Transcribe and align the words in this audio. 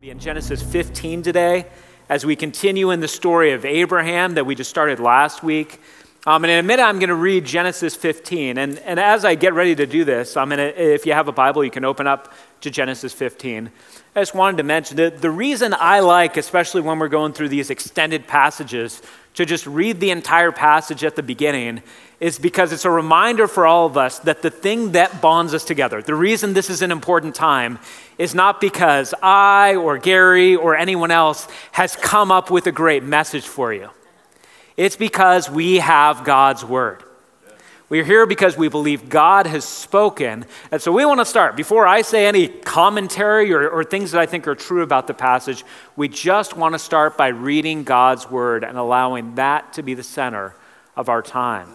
in 0.00 0.20
Genesis 0.20 0.62
15 0.62 1.22
today 1.22 1.66
as 2.08 2.24
we 2.24 2.36
continue 2.36 2.92
in 2.92 3.00
the 3.00 3.08
story 3.08 3.50
of 3.50 3.64
Abraham 3.64 4.34
that 4.34 4.46
we 4.46 4.54
just 4.54 4.70
started 4.70 5.00
last 5.00 5.42
week. 5.42 5.80
Um, 6.24 6.44
and 6.44 6.52
in 6.52 6.60
a 6.60 6.62
minute, 6.62 6.84
I'm 6.84 7.00
going 7.00 7.08
to 7.08 7.16
read 7.16 7.44
Genesis 7.44 7.96
15. 7.96 8.58
And, 8.58 8.78
and 8.78 9.00
as 9.00 9.24
I 9.24 9.34
get 9.34 9.54
ready 9.54 9.74
to 9.74 9.86
do 9.86 10.04
this, 10.04 10.36
I'm 10.36 10.50
to, 10.50 10.80
if 10.80 11.04
you 11.04 11.14
have 11.14 11.26
a 11.26 11.32
Bible, 11.32 11.64
you 11.64 11.72
can 11.72 11.84
open 11.84 12.06
up 12.06 12.32
to 12.60 12.70
Genesis 12.70 13.12
15. 13.12 13.72
I 14.14 14.20
just 14.20 14.36
wanted 14.36 14.58
to 14.58 14.62
mention 14.62 14.98
that 14.98 15.20
the 15.20 15.32
reason 15.32 15.74
I 15.76 15.98
like, 15.98 16.36
especially 16.36 16.82
when 16.82 17.00
we're 17.00 17.08
going 17.08 17.32
through 17.32 17.48
these 17.48 17.68
extended 17.68 18.28
passages, 18.28 19.02
to 19.38 19.46
just 19.46 19.68
read 19.68 20.00
the 20.00 20.10
entire 20.10 20.50
passage 20.50 21.04
at 21.04 21.14
the 21.14 21.22
beginning 21.22 21.80
is 22.18 22.40
because 22.40 22.72
it's 22.72 22.84
a 22.84 22.90
reminder 22.90 23.46
for 23.46 23.66
all 23.66 23.86
of 23.86 23.96
us 23.96 24.18
that 24.18 24.42
the 24.42 24.50
thing 24.50 24.90
that 24.92 25.22
bonds 25.22 25.54
us 25.54 25.64
together, 25.64 26.02
the 26.02 26.12
reason 26.12 26.54
this 26.54 26.68
is 26.68 26.82
an 26.82 26.90
important 26.90 27.36
time, 27.36 27.78
is 28.18 28.34
not 28.34 28.60
because 28.60 29.14
I 29.22 29.76
or 29.76 29.96
Gary 29.96 30.56
or 30.56 30.74
anyone 30.74 31.12
else 31.12 31.46
has 31.70 31.94
come 31.94 32.32
up 32.32 32.50
with 32.50 32.66
a 32.66 32.72
great 32.72 33.04
message 33.04 33.46
for 33.46 33.72
you. 33.72 33.90
It's 34.76 34.96
because 34.96 35.48
we 35.48 35.76
have 35.76 36.24
God's 36.24 36.64
Word. 36.64 37.04
We're 37.90 38.04
here 38.04 38.26
because 38.26 38.56
we 38.58 38.68
believe 38.68 39.08
God 39.08 39.46
has 39.46 39.64
spoken. 39.64 40.44
And 40.70 40.80
so 40.80 40.92
we 40.92 41.06
want 41.06 41.20
to 41.20 41.24
start. 41.24 41.56
Before 41.56 41.86
I 41.86 42.02
say 42.02 42.26
any 42.26 42.48
commentary 42.48 43.50
or, 43.50 43.66
or, 43.66 43.82
things 43.82 44.12
that 44.12 44.20
I 44.20 44.26
think 44.26 44.46
are 44.46 44.54
true 44.54 44.82
about 44.82 45.06
the 45.06 45.14
passage, 45.14 45.64
we 45.96 46.06
just 46.06 46.54
want 46.54 46.74
to 46.74 46.78
start 46.78 47.16
by 47.16 47.28
reading 47.28 47.84
God's 47.84 48.30
word 48.30 48.62
and 48.62 48.76
allowing 48.76 49.36
that 49.36 49.72
to 49.74 49.82
be 49.82 49.94
the 49.94 50.02
center 50.02 50.54
of 50.96 51.08
our 51.08 51.22
time. 51.22 51.70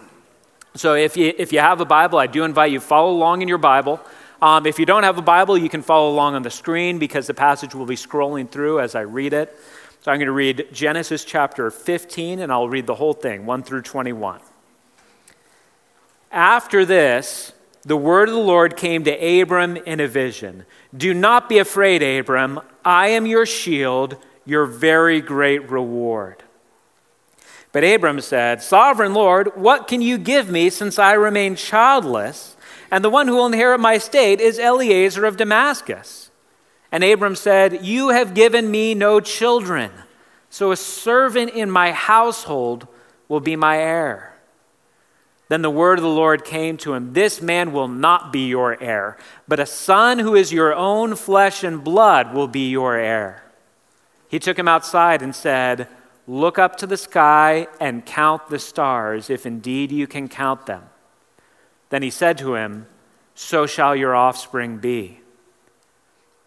So 0.76 0.94
if 0.94 1.16
you, 1.16 1.32
if 1.36 1.52
you 1.52 1.58
have 1.58 1.80
a 1.80 1.84
Bible, 1.84 2.20
I 2.20 2.28
do 2.28 2.44
invite 2.44 2.70
you 2.70 2.78
follow 2.78 3.10
along 3.10 3.42
in 3.42 3.48
your 3.48 3.58
Bible. 3.58 4.00
Um, 4.40 4.66
if 4.66 4.78
you 4.78 4.86
don't 4.86 5.02
have 5.02 5.18
a 5.18 5.22
Bible, 5.22 5.58
you 5.58 5.68
can 5.68 5.82
follow 5.82 6.10
along 6.10 6.36
on 6.36 6.42
the 6.42 6.50
screen 6.50 7.00
because 7.00 7.26
the 7.26 7.34
passage 7.34 7.74
will 7.74 7.86
be 7.86 7.96
scrolling 7.96 8.48
through 8.48 8.78
as 8.78 8.94
I 8.94 9.00
read 9.00 9.32
it. 9.32 9.56
So 10.02 10.12
I'm 10.12 10.18
going 10.18 10.26
to 10.26 10.32
read 10.32 10.68
Genesis 10.72 11.24
chapter 11.24 11.70
15, 11.70 12.38
and 12.38 12.52
I'll 12.52 12.68
read 12.68 12.86
the 12.86 12.94
whole 12.94 13.14
thing, 13.14 13.46
1 13.46 13.62
through 13.64 13.82
21. 13.82 14.40
After 16.34 16.84
this, 16.84 17.52
the 17.82 17.96
word 17.96 18.28
of 18.28 18.34
the 18.34 18.40
Lord 18.40 18.76
came 18.76 19.04
to 19.04 19.40
Abram 19.40 19.76
in 19.76 20.00
a 20.00 20.08
vision 20.08 20.64
Do 20.94 21.14
not 21.14 21.48
be 21.48 21.58
afraid, 21.58 22.02
Abram. 22.02 22.58
I 22.84 23.08
am 23.08 23.24
your 23.24 23.46
shield, 23.46 24.16
your 24.44 24.66
very 24.66 25.20
great 25.20 25.70
reward. 25.70 26.42
But 27.70 27.84
Abram 27.84 28.20
said, 28.20 28.62
Sovereign 28.62 29.14
Lord, 29.14 29.52
what 29.54 29.86
can 29.86 30.00
you 30.00 30.18
give 30.18 30.50
me 30.50 30.70
since 30.70 30.98
I 30.98 31.12
remain 31.12 31.54
childless? 31.54 32.56
And 32.90 33.04
the 33.04 33.10
one 33.10 33.28
who 33.28 33.36
will 33.36 33.46
inherit 33.46 33.78
my 33.78 33.94
estate 33.94 34.40
is 34.40 34.58
Eliezer 34.58 35.24
of 35.26 35.36
Damascus. 35.36 36.32
And 36.90 37.04
Abram 37.04 37.36
said, 37.36 37.86
You 37.86 38.08
have 38.08 38.34
given 38.34 38.72
me 38.72 38.94
no 38.94 39.20
children, 39.20 39.92
so 40.50 40.72
a 40.72 40.76
servant 40.76 41.52
in 41.52 41.70
my 41.70 41.92
household 41.92 42.88
will 43.28 43.40
be 43.40 43.54
my 43.54 43.78
heir. 43.78 44.33
Then 45.48 45.62
the 45.62 45.70
word 45.70 45.98
of 45.98 46.02
the 46.02 46.08
Lord 46.08 46.44
came 46.44 46.76
to 46.78 46.94
him 46.94 47.12
This 47.12 47.42
man 47.42 47.72
will 47.72 47.88
not 47.88 48.32
be 48.32 48.48
your 48.48 48.82
heir, 48.82 49.18
but 49.46 49.60
a 49.60 49.66
son 49.66 50.18
who 50.18 50.34
is 50.34 50.52
your 50.52 50.74
own 50.74 51.16
flesh 51.16 51.62
and 51.62 51.84
blood 51.84 52.32
will 52.32 52.48
be 52.48 52.70
your 52.70 52.96
heir. 52.96 53.42
He 54.28 54.38
took 54.38 54.58
him 54.58 54.68
outside 54.68 55.22
and 55.22 55.34
said, 55.34 55.86
Look 56.26 56.58
up 56.58 56.76
to 56.76 56.86
the 56.86 56.96
sky 56.96 57.68
and 57.78 58.06
count 58.06 58.48
the 58.48 58.58
stars, 58.58 59.28
if 59.28 59.44
indeed 59.44 59.92
you 59.92 60.06
can 60.06 60.28
count 60.28 60.66
them. 60.66 60.84
Then 61.90 62.02
he 62.02 62.10
said 62.10 62.38
to 62.38 62.54
him, 62.54 62.86
So 63.34 63.66
shall 63.66 63.94
your 63.94 64.16
offspring 64.16 64.78
be. 64.78 65.20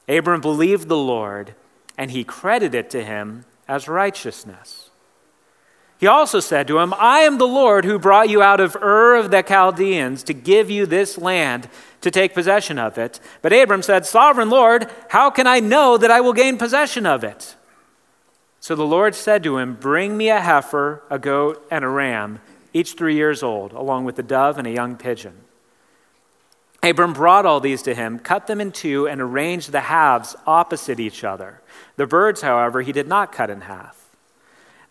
Abram 0.09 0.41
believed 0.41 0.87
the 0.87 0.97
Lord, 0.97 1.53
and 1.97 2.11
he 2.11 2.23
credited 2.23 2.75
it 2.75 2.89
to 2.91 3.03
him 3.03 3.45
as 3.67 3.87
righteousness. 3.87 4.86
He 5.99 6.05
also 6.05 6.39
said 6.39 6.67
to 6.67 6.77
him, 6.77 6.93
I 6.93 7.19
am 7.19 7.37
the 7.37 7.47
Lord 7.47 7.83
who 7.83 7.97
brought 7.97 8.29
you 8.29 8.41
out 8.41 8.59
of 8.59 8.75
Ur 8.75 9.15
of 9.15 9.31
the 9.31 9.41
Chaldeans 9.41 10.23
to 10.23 10.33
give 10.33 10.69
you 10.69 10.85
this 10.85 11.17
land 11.17 11.69
to 12.01 12.11
take 12.11 12.35
possession 12.35 12.77
of 12.77 12.97
it. 12.97 13.19
But 13.41 13.51
Abram 13.51 13.81
said, 13.81 14.05
Sovereign 14.05 14.49
Lord, 14.49 14.91
how 15.09 15.31
can 15.31 15.47
I 15.47 15.59
know 15.59 15.97
that 15.97 16.11
I 16.11 16.21
will 16.21 16.33
gain 16.33 16.57
possession 16.57 17.07
of 17.07 17.23
it? 17.23 17.55
So 18.59 18.75
the 18.75 18.85
Lord 18.85 19.15
said 19.15 19.43
to 19.43 19.57
him, 19.57 19.73
Bring 19.73 20.15
me 20.17 20.29
a 20.29 20.39
heifer, 20.39 21.01
a 21.09 21.17
goat, 21.17 21.65
and 21.71 21.83
a 21.83 21.87
ram, 21.87 22.41
each 22.73 22.93
three 22.93 23.15
years 23.15 23.41
old, 23.41 23.73
along 23.73 24.05
with 24.05 24.19
a 24.19 24.23
dove 24.23 24.59
and 24.59 24.67
a 24.67 24.71
young 24.71 24.97
pigeon. 24.97 25.33
Abram 26.83 27.13
brought 27.13 27.45
all 27.45 27.59
these 27.59 27.81
to 27.83 27.95
him, 27.95 28.19
cut 28.19 28.45
them 28.45 28.61
in 28.61 28.71
two, 28.71 29.07
and 29.07 29.19
arranged 29.19 29.71
the 29.71 29.81
halves 29.81 30.35
opposite 30.45 30.99
each 30.99 31.23
other. 31.23 31.61
The 31.95 32.05
birds, 32.05 32.41
however, 32.41 32.81
he 32.81 32.91
did 32.91 33.07
not 33.07 33.31
cut 33.31 33.49
in 33.49 33.61
half. 33.61 34.06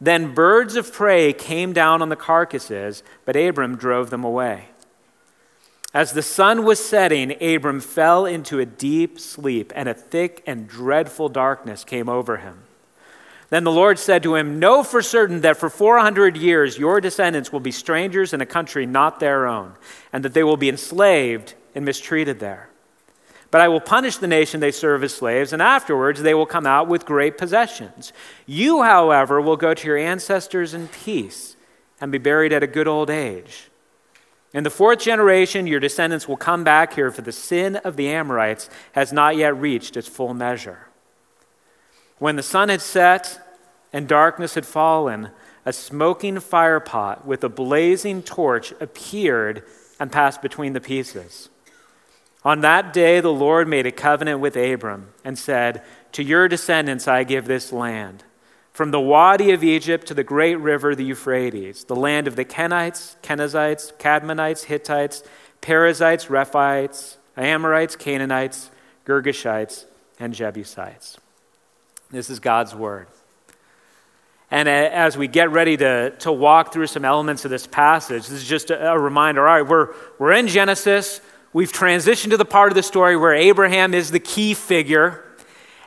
Then 0.00 0.34
birds 0.34 0.76
of 0.76 0.92
prey 0.92 1.32
came 1.32 1.72
down 1.72 2.02
on 2.02 2.08
the 2.08 2.16
carcasses, 2.16 3.02
but 3.24 3.36
Abram 3.36 3.76
drove 3.76 4.10
them 4.10 4.24
away. 4.24 4.68
As 5.94 6.12
the 6.12 6.22
sun 6.22 6.64
was 6.64 6.84
setting, 6.84 7.42
Abram 7.42 7.80
fell 7.80 8.26
into 8.26 8.58
a 8.58 8.66
deep 8.66 9.18
sleep, 9.18 9.72
and 9.74 9.88
a 9.88 9.94
thick 9.94 10.42
and 10.46 10.68
dreadful 10.68 11.30
darkness 11.30 11.84
came 11.84 12.08
over 12.08 12.36
him. 12.36 12.64
Then 13.48 13.64
the 13.64 13.72
Lord 13.72 13.98
said 13.98 14.22
to 14.24 14.34
him, 14.34 14.58
Know 14.58 14.82
for 14.82 15.00
certain 15.00 15.40
that 15.40 15.56
for 15.56 15.70
400 15.70 16.36
years 16.36 16.78
your 16.78 17.00
descendants 17.00 17.52
will 17.52 17.60
be 17.60 17.70
strangers 17.70 18.34
in 18.34 18.40
a 18.40 18.46
country 18.46 18.84
not 18.84 19.20
their 19.20 19.46
own, 19.46 19.74
and 20.12 20.24
that 20.24 20.34
they 20.34 20.42
will 20.42 20.56
be 20.56 20.68
enslaved 20.68 21.54
and 21.74 21.84
mistreated 21.84 22.40
there. 22.40 22.68
But 23.50 23.60
I 23.60 23.68
will 23.68 23.80
punish 23.80 24.16
the 24.16 24.26
nation 24.26 24.60
they 24.60 24.72
serve 24.72 25.04
as 25.04 25.14
slaves, 25.14 25.52
and 25.52 25.62
afterwards 25.62 26.22
they 26.22 26.34
will 26.34 26.46
come 26.46 26.66
out 26.66 26.88
with 26.88 27.06
great 27.06 27.38
possessions. 27.38 28.12
You, 28.44 28.82
however, 28.82 29.40
will 29.40 29.56
go 29.56 29.72
to 29.72 29.86
your 29.86 29.96
ancestors 29.96 30.74
in 30.74 30.88
peace 30.88 31.56
and 32.00 32.10
be 32.10 32.18
buried 32.18 32.52
at 32.52 32.62
a 32.62 32.66
good 32.66 32.88
old 32.88 33.08
age. 33.08 33.70
In 34.52 34.64
the 34.64 34.70
fourth 34.70 35.00
generation, 35.00 35.66
your 35.66 35.80
descendants 35.80 36.26
will 36.26 36.36
come 36.36 36.64
back 36.64 36.94
here, 36.94 37.10
for 37.10 37.22
the 37.22 37.32
sin 37.32 37.76
of 37.76 37.96
the 37.96 38.08
Amorites 38.08 38.68
has 38.92 39.12
not 39.12 39.36
yet 39.36 39.56
reached 39.56 39.96
its 39.96 40.08
full 40.08 40.34
measure. 40.34 40.88
When 42.18 42.36
the 42.36 42.42
sun 42.42 42.68
had 42.68 42.80
set 42.80 43.38
and 43.92 44.08
darkness 44.08 44.54
had 44.54 44.66
fallen, 44.66 45.30
a 45.64 45.72
smoking 45.72 46.36
firepot 46.36 47.24
with 47.24 47.44
a 47.44 47.48
blazing 47.48 48.22
torch 48.22 48.72
appeared 48.80 49.62
and 50.00 50.12
passed 50.12 50.40
between 50.40 50.72
the 50.72 50.80
pieces. 50.80 51.48
On 52.46 52.60
that 52.60 52.92
day, 52.92 53.18
the 53.18 53.32
Lord 53.32 53.66
made 53.66 53.86
a 53.86 53.90
covenant 53.90 54.38
with 54.38 54.54
Abram 54.54 55.08
and 55.24 55.36
said, 55.36 55.82
To 56.12 56.22
your 56.22 56.46
descendants 56.46 57.08
I 57.08 57.24
give 57.24 57.46
this 57.46 57.72
land. 57.72 58.22
From 58.72 58.92
the 58.92 59.00
Wadi 59.00 59.50
of 59.50 59.64
Egypt 59.64 60.06
to 60.06 60.14
the 60.14 60.22
great 60.22 60.54
river, 60.54 60.94
the 60.94 61.04
Euphrates, 61.04 61.82
the 61.82 61.96
land 61.96 62.28
of 62.28 62.36
the 62.36 62.44
Kenites, 62.44 63.16
Kenizzites, 63.20 63.92
Kadmonites, 63.98 64.66
Hittites, 64.66 65.24
Perizzites, 65.60 66.26
Rephaites, 66.26 67.16
Amorites, 67.36 67.96
Canaanites, 67.96 68.70
Girgashites, 69.04 69.86
and 70.20 70.32
Jebusites. 70.32 71.18
This 72.12 72.30
is 72.30 72.38
God's 72.38 72.76
word. 72.76 73.08
And 74.52 74.68
as 74.68 75.18
we 75.18 75.26
get 75.26 75.50
ready 75.50 75.76
to, 75.78 76.10
to 76.20 76.30
walk 76.30 76.72
through 76.72 76.86
some 76.86 77.04
elements 77.04 77.44
of 77.44 77.50
this 77.50 77.66
passage, 77.66 78.28
this 78.28 78.40
is 78.40 78.48
just 78.48 78.70
a, 78.70 78.92
a 78.92 78.96
reminder. 78.96 79.48
All 79.48 79.52
right, 79.56 79.68
we're, 79.68 79.92
we're 80.20 80.30
in 80.30 80.46
Genesis. 80.46 81.20
We've 81.56 81.72
transitioned 81.72 82.32
to 82.32 82.36
the 82.36 82.44
part 82.44 82.70
of 82.70 82.74
the 82.74 82.82
story 82.82 83.16
where 83.16 83.32
Abraham 83.32 83.94
is 83.94 84.10
the 84.10 84.20
key 84.20 84.52
figure. 84.52 85.24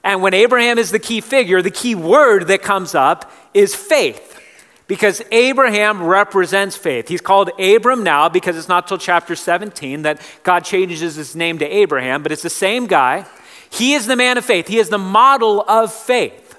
And 0.03 0.23
when 0.23 0.33
Abraham 0.33 0.79
is 0.79 0.89
the 0.89 0.97
key 0.97 1.21
figure, 1.21 1.61
the 1.61 1.69
key 1.69 1.93
word 1.93 2.47
that 2.47 2.63
comes 2.63 2.95
up 2.95 3.31
is 3.53 3.75
faith. 3.75 4.41
Because 4.87 5.21
Abraham 5.31 6.01
represents 6.01 6.75
faith. 6.75 7.07
He's 7.07 7.21
called 7.21 7.51
Abram 7.59 8.01
now 8.01 8.29
because 8.29 8.57
it's 8.57 8.67
not 8.67 8.87
till 8.87 8.97
chapter 8.97 9.35
17 9.35 10.01
that 10.01 10.19
God 10.41 10.65
changes 10.65 11.13
his 11.13 11.35
name 11.35 11.59
to 11.59 11.67
Abraham, 11.67 12.23
but 12.23 12.31
it's 12.31 12.41
the 12.41 12.49
same 12.49 12.87
guy. 12.87 13.27
He 13.69 13.93
is 13.93 14.07
the 14.07 14.15
man 14.15 14.39
of 14.39 14.45
faith, 14.45 14.67
he 14.67 14.79
is 14.79 14.89
the 14.89 14.97
model 14.97 15.61
of 15.67 15.93
faith. 15.93 16.55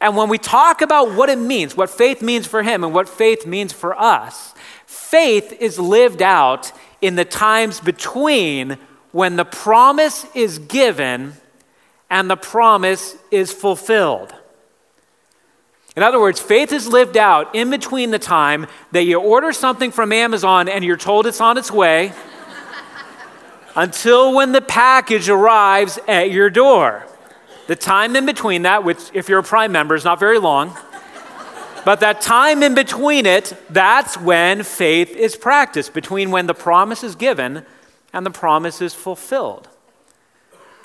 And 0.00 0.16
when 0.16 0.28
we 0.28 0.38
talk 0.38 0.82
about 0.82 1.14
what 1.14 1.28
it 1.28 1.38
means, 1.38 1.76
what 1.76 1.90
faith 1.90 2.22
means 2.22 2.48
for 2.48 2.64
him 2.64 2.82
and 2.82 2.92
what 2.92 3.08
faith 3.08 3.46
means 3.46 3.72
for 3.72 3.96
us, 3.96 4.52
faith 4.84 5.52
is 5.60 5.78
lived 5.78 6.22
out 6.22 6.72
in 7.06 7.14
the 7.14 7.24
times 7.24 7.78
between 7.78 8.78
when 9.12 9.36
the 9.36 9.44
promise 9.44 10.26
is 10.34 10.58
given 10.58 11.34
and 12.10 12.28
the 12.28 12.36
promise 12.36 13.16
is 13.30 13.52
fulfilled. 13.52 14.34
In 15.94 16.02
other 16.02 16.20
words, 16.20 16.40
faith 16.40 16.72
is 16.72 16.88
lived 16.88 17.16
out 17.16 17.54
in 17.54 17.70
between 17.70 18.10
the 18.10 18.18
time 18.18 18.66
that 18.90 19.04
you 19.04 19.20
order 19.20 19.52
something 19.52 19.92
from 19.92 20.12
Amazon 20.12 20.68
and 20.68 20.84
you're 20.84 20.96
told 20.96 21.26
it's 21.26 21.40
on 21.40 21.56
its 21.56 21.70
way 21.70 22.12
until 23.76 24.34
when 24.34 24.50
the 24.50 24.60
package 24.60 25.28
arrives 25.28 26.00
at 26.08 26.32
your 26.32 26.50
door. 26.50 27.06
The 27.68 27.76
time 27.76 28.16
in 28.16 28.26
between 28.26 28.62
that, 28.62 28.84
which, 28.84 28.98
if 29.14 29.28
you're 29.28 29.38
a 29.38 29.44
Prime 29.44 29.72
member, 29.72 29.94
is 29.94 30.04
not 30.04 30.20
very 30.20 30.38
long, 30.38 30.76
but 31.86 32.00
that 32.00 32.20
time 32.20 32.64
in 32.64 32.74
between 32.74 33.26
it, 33.26 33.56
that's 33.70 34.18
when 34.18 34.64
faith 34.64 35.10
is 35.10 35.36
practiced, 35.36 35.94
between 35.94 36.32
when 36.32 36.48
the 36.48 36.52
promise 36.52 37.04
is 37.04 37.14
given 37.14 37.64
and 38.12 38.26
the 38.26 38.30
promise 38.32 38.82
is 38.82 38.92
fulfilled. 38.92 39.68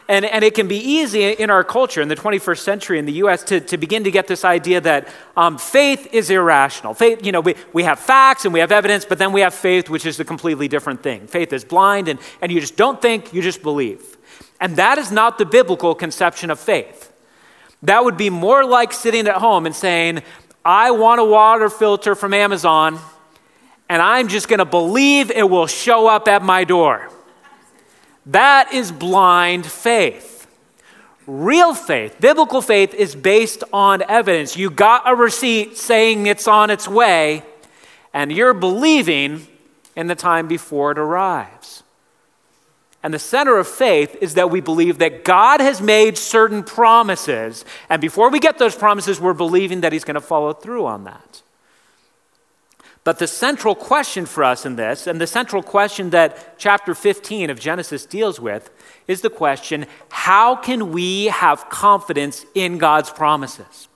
And, 0.08 0.26
and 0.26 0.44
it 0.44 0.54
can 0.54 0.68
be 0.68 0.78
easy 0.78 1.24
in 1.24 1.50
our 1.50 1.64
culture 1.64 2.04
in 2.04 2.08
the 2.08 2.16
21st 2.16 2.60
century 2.60 3.00
in 3.00 3.06
the 3.06 3.14
US 3.14 3.44
to, 3.46 3.60
to 3.62 3.78
begin 3.78 4.04
to 4.04 4.12
get 4.12 4.28
this 4.28 4.46
idea 4.46 4.80
that 4.82 5.08
um, 5.36 5.58
faith 5.58 6.08
is 6.14 6.30
irrational. 6.30 6.94
Faith, 6.94 7.26
you 7.26 7.32
know, 7.32 7.42
we, 7.42 7.56
we 7.74 7.82
have 7.82 7.98
facts 7.98 8.46
and 8.46 8.54
we 8.54 8.60
have 8.60 8.72
evidence, 8.72 9.04
but 9.04 9.18
then 9.18 9.32
we 9.32 9.42
have 9.42 9.56
faith, 9.56 9.90
which 9.90 10.06
is 10.06 10.20
a 10.20 10.24
completely 10.24 10.68
different 10.68 11.02
thing. 11.02 11.26
Faith 11.26 11.52
is 11.52 11.66
blind 11.66 12.10
and, 12.10 12.20
and 12.44 12.52
you 12.52 12.62
just 12.62 12.78
don't 12.78 13.02
think, 13.02 13.34
you 13.34 13.42
just 13.42 13.64
believe. 13.64 14.18
And 14.60 14.76
that 14.76 15.00
is 15.00 15.12
not 15.12 15.40
the 15.40 15.48
biblical 15.48 15.96
conception 15.96 16.52
of 16.52 16.60
faith. 16.60 17.12
That 17.82 18.04
would 18.06 18.18
be 18.18 18.30
more 18.30 18.64
like 18.64 18.94
sitting 18.94 19.28
at 19.28 19.38
home 19.38 19.66
and 19.66 19.76
saying, 19.76 20.22
I 20.64 20.92
want 20.92 21.20
a 21.20 21.24
water 21.24 21.70
filter 21.70 22.14
from 22.14 22.34
Amazon, 22.34 23.00
and 23.90 24.02
I'm 24.02 24.28
just 24.28 24.48
going 24.48 24.60
to 24.60 24.66
believe 24.66 25.32
it 25.32 25.50
will 25.50 25.68
show 25.68 26.08
up 26.08 26.28
at 26.28 26.44
my 26.44 26.64
door. 26.64 27.10
That 28.28 28.72
is 28.72 28.92
blind 28.92 29.66
faith. 29.66 30.48
Real 31.26 31.74
faith, 31.74 32.18
biblical 32.20 32.62
faith, 32.62 32.94
is 32.94 33.16
based 33.16 33.64
on 33.74 34.04
evidence. 34.04 34.58
You 34.58 34.70
got 34.70 35.04
a 35.06 35.16
receipt 35.16 35.78
saying 35.78 36.28
it's 36.28 36.48
on 36.48 36.70
its 36.70 36.88
way, 36.88 37.44
and 38.14 38.32
you're 38.32 38.54
believing 38.54 39.48
in 39.96 40.08
the 40.08 40.16
time 40.16 40.48
before 40.48 40.92
it 40.92 41.00
arrives. 41.00 41.84
And 43.04 43.14
the 43.14 43.20
center 43.20 43.58
of 43.58 43.68
faith 43.68 44.16
is 44.22 44.36
that 44.36 44.52
we 44.52 44.62
believe 44.62 45.00
that 45.00 45.24
God 45.24 45.60
has 45.60 45.82
made 45.82 46.18
certain 46.18 46.64
promises, 46.64 47.66
and 47.90 48.00
before 48.00 48.30
we 48.30 48.40
get 48.40 48.60
those 48.60 48.76
promises, 48.76 49.20
we're 49.20 49.34
believing 49.34 49.82
that 49.82 49.92
He's 49.92 50.04
going 50.04 50.16
to 50.16 50.22
follow 50.22 50.54
through 50.54 50.86
on 50.86 51.06
that. 51.06 51.42
But 53.04 53.18
the 53.18 53.28
central 53.28 53.74
question 53.74 54.28
for 54.28 54.44
us 54.44 54.66
in 54.66 54.76
this, 54.76 55.08
and 55.08 55.20
the 55.20 55.26
central 55.26 55.64
question 55.64 56.12
that 56.12 56.60
chapter 56.60 56.94
15 56.94 57.50
of 57.50 57.60
Genesis 57.60 58.06
deals 58.06 58.40
with, 58.40 58.70
is 59.08 59.22
the 59.22 59.30
question 59.30 59.88
how 60.10 60.56
can 60.56 60.92
we 60.92 61.26
have 61.26 61.70
confidence 61.70 62.46
in 62.54 62.78
God's 62.78 63.10
promises? 63.10 63.88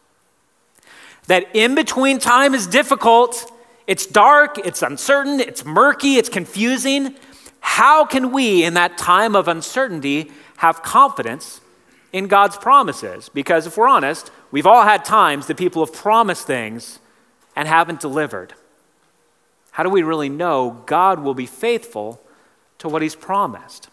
That 1.28 1.48
in 1.54 1.76
between 1.76 2.18
time 2.18 2.56
is 2.56 2.66
difficult, 2.66 3.52
it's 3.86 4.08
dark, 4.08 4.58
it's 4.58 4.82
uncertain, 4.82 5.40
it's 5.40 5.64
murky, 5.64 6.16
it's 6.16 6.30
confusing. 6.30 7.16
How 7.66 8.06
can 8.06 8.32
we, 8.32 8.64
in 8.64 8.76
that 8.76 8.96
time 8.96 9.36
of 9.36 9.48
uncertainty, 9.48 10.32
have 10.58 10.84
confidence 10.84 11.62
in 12.14 12.28
God's 12.28 12.56
promises? 12.58 13.28
Because 13.28 13.66
if 13.66 13.76
we're 13.76 13.90
honest, 13.90 14.32
we've 14.52 14.68
all 14.68 14.84
had 14.84 15.04
times 15.04 15.48
that 15.48 15.58
people 15.58 15.84
have 15.84 15.94
promised 15.94 16.46
things 16.46 17.00
and 17.56 17.68
haven't 17.68 18.00
delivered. 18.00 18.54
How 19.72 19.82
do 19.82 19.90
we 19.90 20.04
really 20.04 20.30
know 20.30 20.84
God 20.86 21.20
will 21.20 21.34
be 21.34 21.48
faithful 21.48 22.22
to 22.78 22.88
what 22.88 23.02
He's 23.02 23.16
promised? 23.16 23.90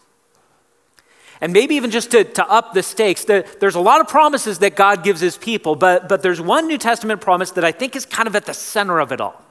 And 1.41 1.51
maybe 1.51 1.73
even 1.75 1.89
just 1.89 2.11
to, 2.11 2.23
to 2.23 2.45
up 2.47 2.75
the 2.75 2.83
stakes, 2.83 3.25
the, 3.25 3.45
there's 3.59 3.75
a 3.75 3.81
lot 3.81 3.99
of 4.01 4.07
promises 4.07 4.59
that 4.59 4.75
God 4.75 5.03
gives 5.03 5.19
His 5.19 5.35
people, 5.35 5.75
but, 5.75 6.07
but 6.07 6.21
there's 6.21 6.39
one 6.39 6.67
New 6.67 6.77
Testament 6.77 7.21
promise 7.21 7.49
that 7.51 7.65
I 7.65 7.71
think 7.71 7.95
is 7.95 8.05
kind 8.05 8.27
of 8.27 8.35
at 8.35 8.45
the 8.45 8.53
center 8.53 8.99
of 8.99 9.11
it 9.11 9.19
all. 9.19 9.43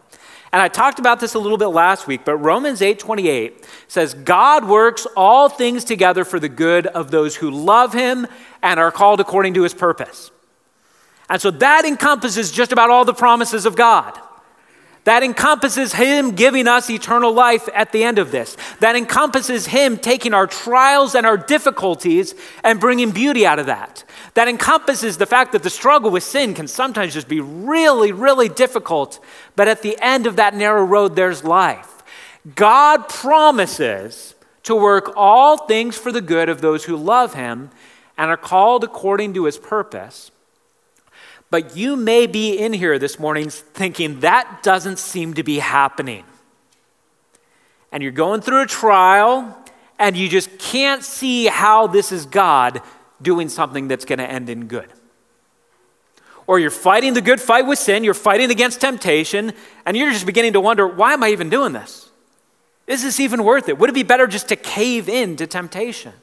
And 0.53 0.61
I 0.61 0.69
talked 0.69 0.99
about 0.99 1.19
this 1.19 1.35
a 1.35 1.39
little 1.39 1.57
bit 1.57 1.69
last 1.69 2.07
week, 2.07 2.23
but 2.25 2.37
Romans 2.37 2.83
8:28 2.83 3.65
says 3.89 4.13
God 4.13 4.67
works 4.67 5.07
all 5.17 5.49
things 5.49 5.83
together 5.83 6.25
for 6.25 6.39
the 6.39 6.49
good 6.49 6.87
of 6.87 7.11
those 7.11 7.37
who 7.37 7.51
love 7.51 7.95
him 7.95 8.27
and 8.63 8.79
are 8.79 8.93
called 8.93 9.21
according 9.21 9.55
to 9.55 9.63
his 9.63 9.73
purpose. 9.73 10.31
And 11.31 11.41
so 11.41 11.51
that 11.51 11.87
encompasses 11.87 12.53
just 12.53 12.73
about 12.73 12.91
all 12.91 13.07
the 13.07 13.15
promises 13.15 13.65
of 13.65 13.77
God. 13.77 14.19
That 15.05 15.25
encompasses 15.25 15.95
Him 15.95 16.33
giving 16.37 16.69
us 16.69 16.89
eternal 16.89 17.33
life 17.33 17.69
at 17.75 17.91
the 17.91 18.05
end 18.05 18.19
of 18.19 18.31
this. 18.31 18.57
That 18.79 18.95
encompasses 18.95 19.67
Him 19.67 19.97
taking 19.97 20.33
our 20.33 20.47
trials 20.47 21.15
and 21.15 21.27
our 21.27 21.37
difficulties 21.37 22.35
and 22.63 22.79
bringing 22.79 23.11
beauty 23.11 23.45
out 23.45 23.59
of 23.59 23.67
that. 23.67 24.05
That 24.35 24.49
encompasses 24.49 25.19
the 25.19 25.27
fact 25.27 25.53
that 25.53 25.63
the 25.63 25.71
struggle 25.71 26.11
with 26.11 26.23
sin 26.23 26.55
can 26.55 26.69
sometimes 26.69 27.15
just 27.15 27.29
be 27.29 27.41
really, 27.41 28.13
really 28.13 28.49
difficult, 28.49 29.23
but 29.57 29.69
at 29.69 29.83
the 29.83 29.97
end 30.01 30.27
of 30.27 30.37
that 30.37 30.55
narrow 30.55 30.85
road, 30.85 31.17
there's 31.17 31.45
life. 31.45 32.03
God 32.55 33.09
promises 33.09 34.35
to 34.65 34.75
work 34.75 35.13
all 35.17 35.67
things 35.67 35.97
for 35.97 36.11
the 36.11 36.21
good 36.21 36.49
of 36.49 36.61
those 36.61 36.85
who 36.85 36.97
love 36.97 37.35
Him 37.35 37.71
and 38.17 38.31
are 38.31 38.37
called 38.37 38.85
according 38.85 39.35
to 39.35 39.45
His 39.45 39.59
purpose. 39.59 40.32
But 41.53 41.77
you 41.77 41.97
may 41.97 42.27
be 42.27 42.57
in 42.57 42.73
here 42.73 42.99
this 42.99 43.19
morning 43.19 43.51
thinking 43.51 44.21
that 44.21 44.63
doesn't 44.63 44.99
seem 44.99 45.35
to 45.35 45.43
be 45.43 45.59
happening. 45.59 46.25
And 47.93 48.03
you're 48.03 48.11
going 48.11 48.41
through 48.41 48.63
a 48.63 48.67
trial 48.67 49.55
and 49.99 50.17
you 50.17 50.31
just 50.31 50.59
can't 50.59 51.05
see 51.05 51.49
how 51.49 51.89
this 51.89 52.11
is 52.11 52.25
God 52.25 52.81
doing 53.21 53.51
something 53.51 53.87
that's 53.87 54.07
going 54.07 54.19
to 54.19 54.25
end 54.25 54.49
in 54.49 54.67
good. 54.67 54.91
Or 56.47 56.59
you're 56.59 56.71
fighting 56.71 57.13
the 57.13 57.21
good 57.21 57.39
fight 57.39 57.67
with 57.67 57.79
sin, 57.79 58.03
you're 58.03 58.15
fighting 58.15 58.51
against 58.51 58.81
temptation, 58.81 59.53
and 59.85 59.95
you're 59.95 60.11
just 60.11 60.25
beginning 60.25 60.55
to 60.55 60.61
wonder, 60.61 60.87
why 60.87 61.13
am 61.13 61.23
I 61.23 61.29
even 61.33 61.51
doing 61.51 61.75
this? 61.75 62.09
Is 62.87 63.03
this 63.03 63.21
even 63.21 63.45
worth 63.45 63.69
it? 63.69 63.77
Would 63.77 63.91
it 63.91 63.95
be 63.95 64.05
better 64.05 64.27
just 64.27 64.49
to 64.49 64.57
cave 64.57 65.07
in 65.07 65.37
to 65.37 65.47
temptation? 65.47 66.15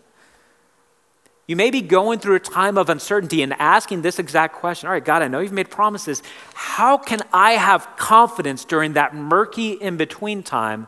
You 1.50 1.56
may 1.56 1.72
be 1.72 1.82
going 1.82 2.20
through 2.20 2.36
a 2.36 2.40
time 2.40 2.78
of 2.78 2.90
uncertainty 2.90 3.42
and 3.42 3.54
asking 3.54 4.04
this 4.04 4.20
exact 4.20 4.54
question 4.54 4.86
All 4.86 4.94
right, 4.94 5.04
God, 5.04 5.24
I 5.24 5.28
know 5.28 5.40
you've 5.40 5.52
made 5.52 5.72
promises. 5.72 6.22
How 6.54 6.96
can 6.96 7.24
I 7.34 7.54
have 7.54 7.88
confidence 7.98 8.64
during 8.64 8.94
that 8.94 9.16
murky 9.16 9.72
in 9.72 9.98
between 9.98 10.44
time 10.44 10.88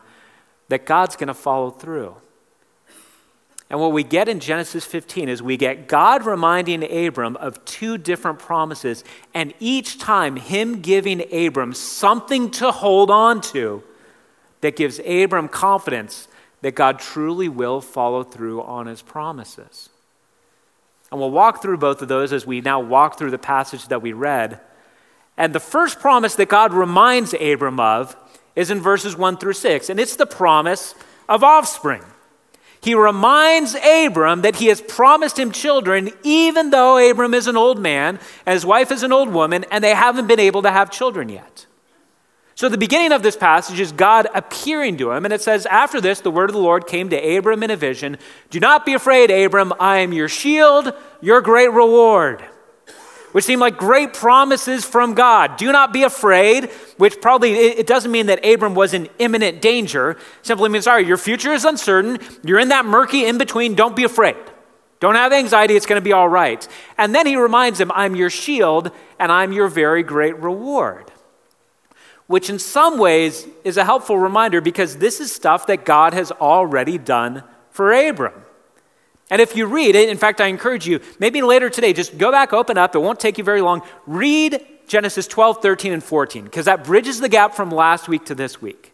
that 0.68 0.86
God's 0.86 1.16
going 1.16 1.26
to 1.26 1.34
follow 1.34 1.70
through? 1.70 2.14
And 3.70 3.80
what 3.80 3.90
we 3.90 4.04
get 4.04 4.28
in 4.28 4.38
Genesis 4.38 4.84
15 4.84 5.28
is 5.28 5.42
we 5.42 5.56
get 5.56 5.88
God 5.88 6.24
reminding 6.24 6.84
Abram 7.08 7.34
of 7.38 7.64
two 7.64 7.98
different 7.98 8.38
promises, 8.38 9.02
and 9.34 9.52
each 9.58 9.98
time 9.98 10.36
Him 10.36 10.80
giving 10.80 11.24
Abram 11.34 11.72
something 11.74 12.52
to 12.52 12.70
hold 12.70 13.10
on 13.10 13.40
to 13.40 13.82
that 14.60 14.76
gives 14.76 15.00
Abram 15.00 15.48
confidence 15.48 16.28
that 16.60 16.76
God 16.76 17.00
truly 17.00 17.48
will 17.48 17.80
follow 17.80 18.22
through 18.22 18.62
on 18.62 18.86
His 18.86 19.02
promises. 19.02 19.88
And 21.12 21.20
we'll 21.20 21.30
walk 21.30 21.60
through 21.60 21.76
both 21.76 22.00
of 22.00 22.08
those 22.08 22.32
as 22.32 22.46
we 22.46 22.62
now 22.62 22.80
walk 22.80 23.18
through 23.18 23.32
the 23.32 23.38
passage 23.38 23.86
that 23.88 24.00
we 24.00 24.14
read. 24.14 24.58
And 25.36 25.54
the 25.54 25.60
first 25.60 26.00
promise 26.00 26.34
that 26.36 26.48
God 26.48 26.72
reminds 26.72 27.34
Abram 27.34 27.78
of 27.78 28.16
is 28.56 28.70
in 28.70 28.80
verses 28.80 29.14
1 29.14 29.36
through 29.36 29.52
6, 29.52 29.90
and 29.90 30.00
it's 30.00 30.16
the 30.16 30.24
promise 30.24 30.94
of 31.28 31.44
offspring. 31.44 32.02
He 32.80 32.94
reminds 32.94 33.76
Abram 33.76 34.40
that 34.40 34.56
he 34.56 34.66
has 34.68 34.80
promised 34.80 35.38
him 35.38 35.52
children, 35.52 36.10
even 36.22 36.70
though 36.70 36.96
Abram 36.96 37.34
is 37.34 37.46
an 37.46 37.58
old 37.58 37.78
man 37.78 38.18
and 38.46 38.54
his 38.54 38.64
wife 38.64 38.90
is 38.90 39.02
an 39.02 39.12
old 39.12 39.28
woman, 39.28 39.66
and 39.70 39.84
they 39.84 39.94
haven't 39.94 40.26
been 40.26 40.40
able 40.40 40.62
to 40.62 40.70
have 40.70 40.90
children 40.90 41.28
yet. 41.28 41.66
So, 42.54 42.68
the 42.68 42.78
beginning 42.78 43.12
of 43.12 43.22
this 43.22 43.36
passage 43.36 43.80
is 43.80 43.92
God 43.92 44.28
appearing 44.34 44.98
to 44.98 45.10
him, 45.12 45.24
and 45.24 45.32
it 45.32 45.40
says, 45.40 45.64
After 45.66 46.00
this, 46.00 46.20
the 46.20 46.30
word 46.30 46.50
of 46.50 46.54
the 46.54 46.60
Lord 46.60 46.86
came 46.86 47.08
to 47.08 47.36
Abram 47.36 47.62
in 47.62 47.70
a 47.70 47.76
vision 47.76 48.18
Do 48.50 48.60
not 48.60 48.84
be 48.84 48.92
afraid, 48.92 49.30
Abram. 49.30 49.72
I 49.80 49.98
am 49.98 50.12
your 50.12 50.28
shield, 50.28 50.92
your 51.20 51.40
great 51.40 51.72
reward. 51.72 52.44
Which 53.32 53.46
seem 53.46 53.60
like 53.60 53.78
great 53.78 54.12
promises 54.12 54.84
from 54.84 55.14
God. 55.14 55.56
Do 55.56 55.72
not 55.72 55.94
be 55.94 56.02
afraid, 56.02 56.66
which 56.98 57.18
probably 57.22 57.54
it 57.54 57.86
doesn't 57.86 58.12
mean 58.12 58.26
that 58.26 58.44
Abram 58.44 58.74
was 58.74 58.92
in 58.92 59.08
imminent 59.18 59.62
danger. 59.62 60.18
Simply 60.42 60.68
means, 60.68 60.84
sorry, 60.84 61.06
your 61.06 61.16
future 61.16 61.54
is 61.54 61.64
uncertain. 61.64 62.18
You're 62.44 62.58
in 62.58 62.68
that 62.68 62.84
murky 62.84 63.24
in 63.24 63.38
between. 63.38 63.74
Don't 63.74 63.96
be 63.96 64.04
afraid. 64.04 64.36
Don't 65.00 65.14
have 65.14 65.32
anxiety. 65.32 65.74
It's 65.76 65.86
going 65.86 66.00
to 66.00 66.04
be 66.04 66.12
all 66.12 66.28
right. 66.28 66.68
And 66.98 67.14
then 67.14 67.26
he 67.26 67.36
reminds 67.36 67.80
him, 67.80 67.90
I'm 67.94 68.14
your 68.14 68.28
shield, 68.28 68.90
and 69.18 69.32
I'm 69.32 69.52
your 69.52 69.68
very 69.68 70.02
great 70.02 70.36
reward 70.36 71.11
which 72.32 72.48
in 72.48 72.58
some 72.58 72.96
ways 72.96 73.46
is 73.62 73.76
a 73.76 73.84
helpful 73.84 74.18
reminder 74.18 74.62
because 74.62 74.96
this 74.96 75.20
is 75.20 75.30
stuff 75.30 75.66
that 75.66 75.84
God 75.84 76.14
has 76.14 76.32
already 76.32 76.96
done 76.96 77.44
for 77.68 77.92
Abram. 77.92 78.32
And 79.28 79.42
if 79.42 79.54
you 79.54 79.66
read 79.66 79.94
it, 79.96 80.08
in 80.08 80.16
fact, 80.16 80.40
I 80.40 80.46
encourage 80.46 80.88
you, 80.88 81.00
maybe 81.18 81.42
later 81.42 81.68
today, 81.68 81.92
just 81.92 82.16
go 82.16 82.30
back, 82.30 82.54
open 82.54 82.78
up, 82.78 82.94
it 82.94 83.00
won't 83.00 83.20
take 83.20 83.36
you 83.36 83.44
very 83.44 83.60
long. 83.60 83.82
Read 84.06 84.64
Genesis 84.86 85.26
12, 85.26 85.60
13, 85.60 85.92
and 85.92 86.02
14, 86.02 86.44
because 86.44 86.64
that 86.64 86.84
bridges 86.84 87.20
the 87.20 87.28
gap 87.28 87.54
from 87.54 87.70
last 87.70 88.08
week 88.08 88.24
to 88.24 88.34
this 88.34 88.62
week. 88.62 88.91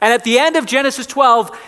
And 0.00 0.12
at 0.12 0.24
the 0.24 0.38
end 0.38 0.56
of 0.56 0.66
Genesis 0.66 1.06
12, 1.06 1.58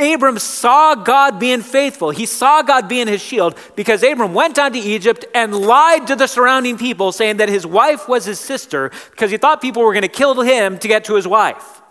Abram 0.00 0.38
saw 0.38 0.94
God 0.94 1.38
being 1.38 1.60
faithful. 1.60 2.10
He 2.10 2.26
saw 2.26 2.62
God 2.62 2.88
being 2.88 3.06
his 3.06 3.20
shield 3.20 3.56
because 3.76 4.02
Abram 4.02 4.34
went 4.34 4.54
down 4.54 4.72
to 4.72 4.78
Egypt 4.78 5.24
and 5.34 5.54
lied 5.54 6.06
to 6.06 6.16
the 6.16 6.26
surrounding 6.26 6.78
people, 6.78 7.12
saying 7.12 7.36
that 7.36 7.48
his 7.48 7.66
wife 7.66 8.08
was 8.08 8.24
his 8.24 8.40
sister 8.40 8.90
because 9.10 9.30
he 9.30 9.36
thought 9.36 9.60
people 9.60 9.82
were 9.82 9.92
going 9.92 10.02
to 10.02 10.08
kill 10.08 10.40
him 10.40 10.78
to 10.78 10.88
get 10.88 11.04
to 11.04 11.14
his 11.14 11.28
wife. 11.28 11.82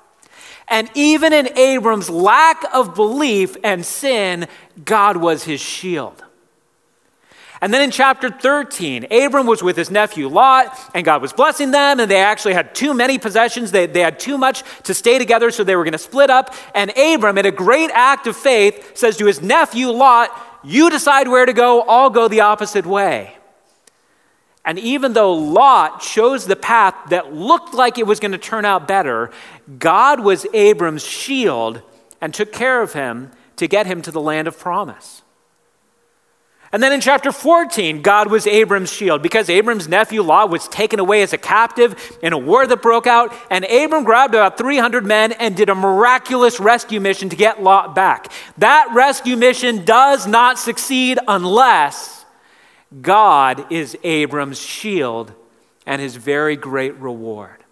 And 0.67 0.89
even 0.95 1.33
in 1.33 1.57
Abram's 1.57 2.09
lack 2.09 2.63
of 2.73 2.95
belief 2.95 3.55
and 3.63 3.85
sin, 3.85 4.47
God 4.83 5.17
was 5.17 5.43
his 5.43 5.61
shield. 5.61 6.23
And 7.63 7.73
then 7.73 7.81
in 7.81 7.91
chapter 7.91 8.29
13, 8.29 9.07
Abram 9.09 9.47
was 9.47 9.63
with 9.63 9.77
his 9.77 9.89
nephew 9.89 10.27
Lot, 10.27 10.77
and 10.93 11.05
God 11.05 11.21
was 11.21 11.31
blessing 11.31 11.71
them, 11.71 12.01
and 12.01 12.11
they 12.11 12.17
actually 12.17 12.55
had 12.55 12.75
too 12.75 12.93
many 12.93 13.17
possessions. 13.17 13.71
They, 13.71 13.85
they 13.85 14.01
had 14.01 14.19
too 14.19 14.37
much 14.37 14.65
to 14.83 14.93
stay 14.93 15.17
together, 15.17 15.49
so 15.49 15.63
they 15.63 15.77
were 15.77 15.85
going 15.85 15.93
to 15.93 15.97
split 15.97 16.29
up. 16.29 16.53
And 16.75 16.91
Abram, 16.97 17.37
in 17.37 17.45
a 17.45 17.51
great 17.51 17.89
act 17.93 18.27
of 18.27 18.35
faith, 18.35 18.97
says 18.97 19.15
to 19.15 19.27
his 19.27 19.41
nephew 19.41 19.91
Lot, 19.91 20.29
you 20.61 20.89
decide 20.89 21.29
where 21.29 21.45
to 21.45 21.53
go, 21.53 21.83
I'll 21.83 22.09
go 22.09 22.27
the 22.27 22.41
opposite 22.41 22.85
way. 22.85 23.37
And 24.65 24.77
even 24.77 25.13
though 25.13 25.31
Lot 25.31 26.01
chose 26.01 26.45
the 26.45 26.57
path 26.57 26.95
that 27.11 27.33
looked 27.33 27.73
like 27.73 27.97
it 27.97 28.05
was 28.05 28.19
going 28.19 28.33
to 28.33 28.37
turn 28.37 28.65
out 28.65 28.89
better, 28.89 29.31
God 29.79 30.19
was 30.19 30.45
Abram's 30.53 31.05
shield 31.05 31.81
and 32.19 32.33
took 32.33 32.51
care 32.51 32.81
of 32.81 32.91
him 32.91 33.31
to 33.55 33.69
get 33.69 33.85
him 33.85 34.01
to 34.01 34.11
the 34.11 34.19
land 34.19 34.49
of 34.49 34.59
promise. 34.59 35.21
And 36.73 36.81
then 36.81 36.91
in 36.91 37.01
chapter 37.01 37.31
14, 37.31 38.01
God 38.01 38.31
was 38.31 38.47
Abram's 38.47 38.91
shield 38.91 39.21
because 39.21 39.47
Abram's 39.47 39.87
nephew 39.87 40.23
Lot 40.23 40.49
was 40.49 40.67
taken 40.67 40.99
away 40.99 41.21
as 41.21 41.31
a 41.31 41.37
captive 41.37 42.17
in 42.23 42.33
a 42.33 42.37
war 42.37 42.65
that 42.65 42.81
broke 42.81 43.05
out. 43.05 43.31
And 43.51 43.63
Abram 43.63 44.03
grabbed 44.03 44.33
about 44.33 44.57
300 44.57 45.05
men 45.05 45.33
and 45.33 45.55
did 45.55 45.69
a 45.69 45.75
miraculous 45.75 46.59
rescue 46.59 46.99
mission 46.99 47.29
to 47.29 47.35
get 47.35 47.61
Lot 47.61 47.93
back. 47.93 48.31
That 48.57 48.89
rescue 48.91 49.37
mission 49.37 49.85
does 49.85 50.25
not 50.25 50.57
succeed 50.57 51.19
unless 51.27 52.25
God 52.99 53.71
is 53.71 53.95
Abram's 54.03 54.59
shield 54.59 55.31
and 55.85 56.01
his 56.01 56.15
very 56.15 56.55
great 56.55 56.95
reward. 56.95 57.63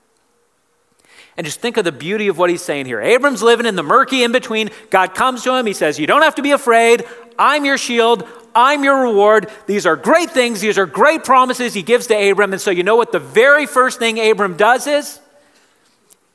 And 1.37 1.45
just 1.45 1.59
think 1.59 1.77
of 1.77 1.85
the 1.85 1.91
beauty 1.91 2.27
of 2.27 2.37
what 2.37 2.51
he's 2.51 2.61
saying 2.61 2.85
here. 2.85 3.01
Abram's 3.01 3.41
living 3.41 3.65
in 3.65 3.75
the 3.75 3.81
murky 3.81 4.21
in 4.21 4.31
between. 4.31 4.69
God 4.91 5.15
comes 5.15 5.43
to 5.43 5.55
him. 5.55 5.65
He 5.65 5.73
says, 5.73 5.97
You 5.97 6.05
don't 6.05 6.21
have 6.21 6.35
to 6.35 6.43
be 6.43 6.51
afraid. 6.51 7.03
I'm 7.39 7.65
your 7.65 7.79
shield. 7.79 8.27
I'm 8.55 8.83
your 8.83 9.01
reward. 9.03 9.49
These 9.65 9.85
are 9.85 9.95
great 9.95 10.31
things. 10.31 10.61
These 10.61 10.77
are 10.77 10.85
great 10.85 11.23
promises 11.23 11.73
he 11.73 11.81
gives 11.81 12.07
to 12.07 12.31
Abram. 12.31 12.53
And 12.53 12.61
so, 12.61 12.71
you 12.71 12.83
know 12.83 12.95
what 12.95 13.11
the 13.11 13.19
very 13.19 13.65
first 13.65 13.99
thing 13.99 14.19
Abram 14.19 14.57
does 14.57 14.87
is? 14.87 15.19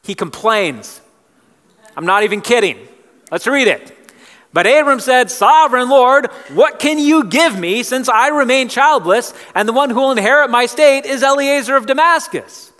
He 0.02 0.14
complains. 0.14 1.00
I'm 1.96 2.06
not 2.06 2.22
even 2.22 2.40
kidding. 2.40 2.78
Let's 3.30 3.46
read 3.46 3.68
it. 3.68 3.92
But 4.52 4.66
Abram 4.66 5.00
said, 5.00 5.30
Sovereign 5.30 5.90
Lord, 5.90 6.26
what 6.54 6.78
can 6.78 6.98
you 6.98 7.24
give 7.24 7.58
me 7.58 7.82
since 7.82 8.08
I 8.08 8.28
remain 8.28 8.68
childless, 8.68 9.34
and 9.54 9.68
the 9.68 9.72
one 9.72 9.90
who 9.90 9.96
will 9.96 10.12
inherit 10.12 10.48
my 10.50 10.66
state 10.66 11.04
is 11.04 11.22
Eliezer 11.22 11.76
of 11.76 11.86
Damascus? 11.86 12.72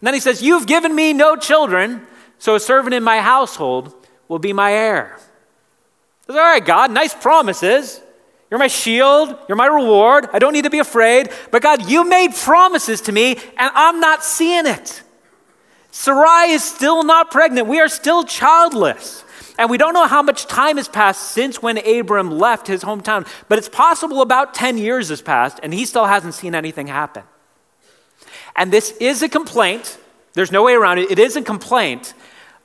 And 0.00 0.06
then 0.06 0.14
he 0.14 0.20
says, 0.20 0.42
You've 0.42 0.66
given 0.66 0.94
me 0.94 1.12
no 1.12 1.34
children, 1.34 2.06
so 2.38 2.54
a 2.54 2.60
servant 2.60 2.94
in 2.94 3.02
my 3.02 3.20
household 3.20 3.92
will 4.28 4.38
be 4.38 4.52
my 4.52 4.72
heir. 4.72 5.18
Says, 6.26 6.36
All 6.36 6.42
right, 6.42 6.64
God, 6.64 6.90
nice 6.92 7.14
promises. 7.14 8.00
You're 8.50 8.60
my 8.60 8.68
shield. 8.68 9.36
You're 9.48 9.56
my 9.56 9.66
reward. 9.66 10.28
I 10.32 10.38
don't 10.38 10.52
need 10.52 10.64
to 10.64 10.70
be 10.70 10.78
afraid. 10.78 11.30
But 11.50 11.62
God, 11.62 11.88
you 11.90 12.08
made 12.08 12.34
promises 12.34 13.00
to 13.02 13.12
me, 13.12 13.32
and 13.32 13.70
I'm 13.74 14.00
not 14.00 14.22
seeing 14.24 14.66
it. 14.66 15.02
Sarai 15.90 16.50
is 16.50 16.62
still 16.62 17.04
not 17.04 17.30
pregnant. 17.30 17.66
We 17.66 17.80
are 17.80 17.88
still 17.88 18.24
childless. 18.24 19.24
And 19.58 19.70
we 19.70 19.78
don't 19.78 19.94
know 19.94 20.06
how 20.06 20.22
much 20.22 20.46
time 20.46 20.76
has 20.76 20.88
passed 20.88 21.30
since 21.30 21.62
when 21.62 21.78
Abram 21.78 22.30
left 22.30 22.66
his 22.66 22.84
hometown, 22.84 23.26
but 23.48 23.58
it's 23.58 23.68
possible 23.68 24.20
about 24.20 24.54
10 24.54 24.76
years 24.76 25.08
has 25.08 25.22
passed, 25.22 25.58
and 25.62 25.72
he 25.72 25.86
still 25.86 26.04
hasn't 26.04 26.34
seen 26.34 26.54
anything 26.54 26.88
happen. 26.88 27.22
And 28.54 28.70
this 28.70 28.90
is 28.98 29.22
a 29.22 29.28
complaint. 29.28 29.98
There's 30.34 30.52
no 30.52 30.62
way 30.62 30.74
around 30.74 30.98
it. 30.98 31.10
It 31.10 31.18
is 31.18 31.36
a 31.36 31.42
complaint, 31.42 32.12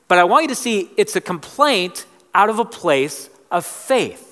but 0.06 0.18
I 0.18 0.24
want 0.24 0.42
you 0.42 0.48
to 0.48 0.54
see 0.54 0.90
it's 0.98 1.16
a 1.16 1.20
complaint 1.20 2.04
out 2.34 2.50
of 2.50 2.58
a 2.58 2.64
place 2.64 3.30
of 3.50 3.64
faith. 3.64 4.31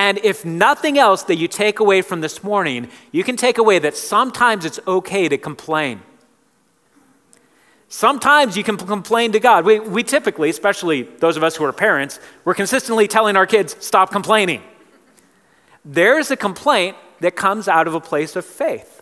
And 0.00 0.16
if 0.24 0.46
nothing 0.46 0.96
else 0.96 1.24
that 1.24 1.36
you 1.36 1.46
take 1.46 1.78
away 1.78 2.00
from 2.00 2.22
this 2.22 2.42
morning, 2.42 2.88
you 3.12 3.22
can 3.22 3.36
take 3.36 3.58
away 3.58 3.78
that 3.80 3.94
sometimes 3.94 4.64
it's 4.64 4.80
okay 4.86 5.28
to 5.28 5.36
complain. 5.36 6.00
Sometimes 7.90 8.56
you 8.56 8.64
can 8.64 8.78
complain 8.78 9.32
to 9.32 9.40
God. 9.40 9.66
We, 9.66 9.78
we 9.78 10.02
typically, 10.02 10.48
especially 10.48 11.02
those 11.02 11.36
of 11.36 11.44
us 11.44 11.54
who 11.54 11.64
are 11.64 11.72
parents, 11.74 12.18
we're 12.46 12.54
consistently 12.54 13.08
telling 13.08 13.36
our 13.36 13.44
kids, 13.44 13.76
stop 13.80 14.10
complaining. 14.10 14.62
There's 15.84 16.30
a 16.30 16.36
complaint 16.36 16.96
that 17.20 17.36
comes 17.36 17.68
out 17.68 17.86
of 17.86 17.94
a 17.94 18.00
place 18.00 18.36
of 18.36 18.46
faith. 18.46 18.99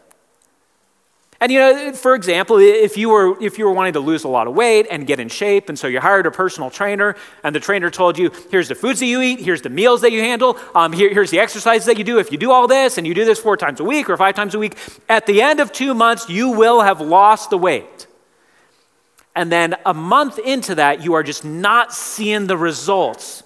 And 1.41 1.53
you 1.53 1.61
know, 1.61 1.93
for 1.93 2.17
example, 2.17 2.59
if 2.59 2.97
you 2.97 3.11
were 3.11 3.41
if 3.41 3.59
you 3.59 3.67
were 3.67 3.73
wanting 3.73 3.93
to 3.93 4.01
lose 4.01 4.25
a 4.25 4.29
lot 4.29 4.49
of 4.49 4.55
weight 4.55 4.89
and 4.91 5.07
get 5.07 5.21
in 5.21 5.29
shape, 5.29 5.69
and 5.69 5.79
so 5.79 5.87
you 5.87 6.01
hired 6.01 6.27
a 6.27 6.33
personal 6.33 6.69
trainer, 6.69 7.15
and 7.45 7.55
the 7.55 7.61
trainer 7.61 7.91
told 7.91 8.19
you, 8.19 8.33
"Here's 8.51 8.67
the 8.67 8.75
foods 8.75 8.99
that 8.99 9.07
you 9.07 9.23
eat, 9.23 9.39
here's 9.39 9.63
the 9.63 9.69
meals 9.69 10.01
that 10.01 10.11
you 10.11 10.21
handle, 10.21 10.59
um, 10.75 10.93
here, 10.93 11.13
here's 11.15 11.31
the 11.31 11.39
exercises 11.39 11.87
that 11.87 11.97
you 11.97 12.03
do. 12.03 12.19
If 12.19 12.33
you 12.33 12.39
do 12.39 12.51
all 12.51 12.67
this 12.67 12.99
and 12.99 13.07
you 13.07 13.15
do 13.15 13.25
this 13.25 13.39
four 13.39 13.57
times 13.57 13.79
a 13.79 13.85
week 13.85 14.11
or 14.11 14.17
five 14.17 14.35
times 14.35 14.57
a 14.57 14.59
week, 14.59 14.77
at 15.09 15.27
the 15.27 15.41
end 15.41 15.61
of 15.61 15.71
two 15.71 15.95
months, 15.95 16.29
you 16.29 16.51
will 16.51 16.81
have 16.81 17.01
lost 17.01 17.51
the 17.51 17.59
weight." 17.59 18.09
And 19.37 19.53
then 19.53 19.77
a 19.87 19.95
month 19.95 20.41
into 20.41 20.75
that, 20.75 21.05
you 21.05 21.15
are 21.15 21.23
just 21.23 21.45
not 21.45 21.93
seeing 21.95 22.49
the 22.49 22.57
results. 22.57 23.45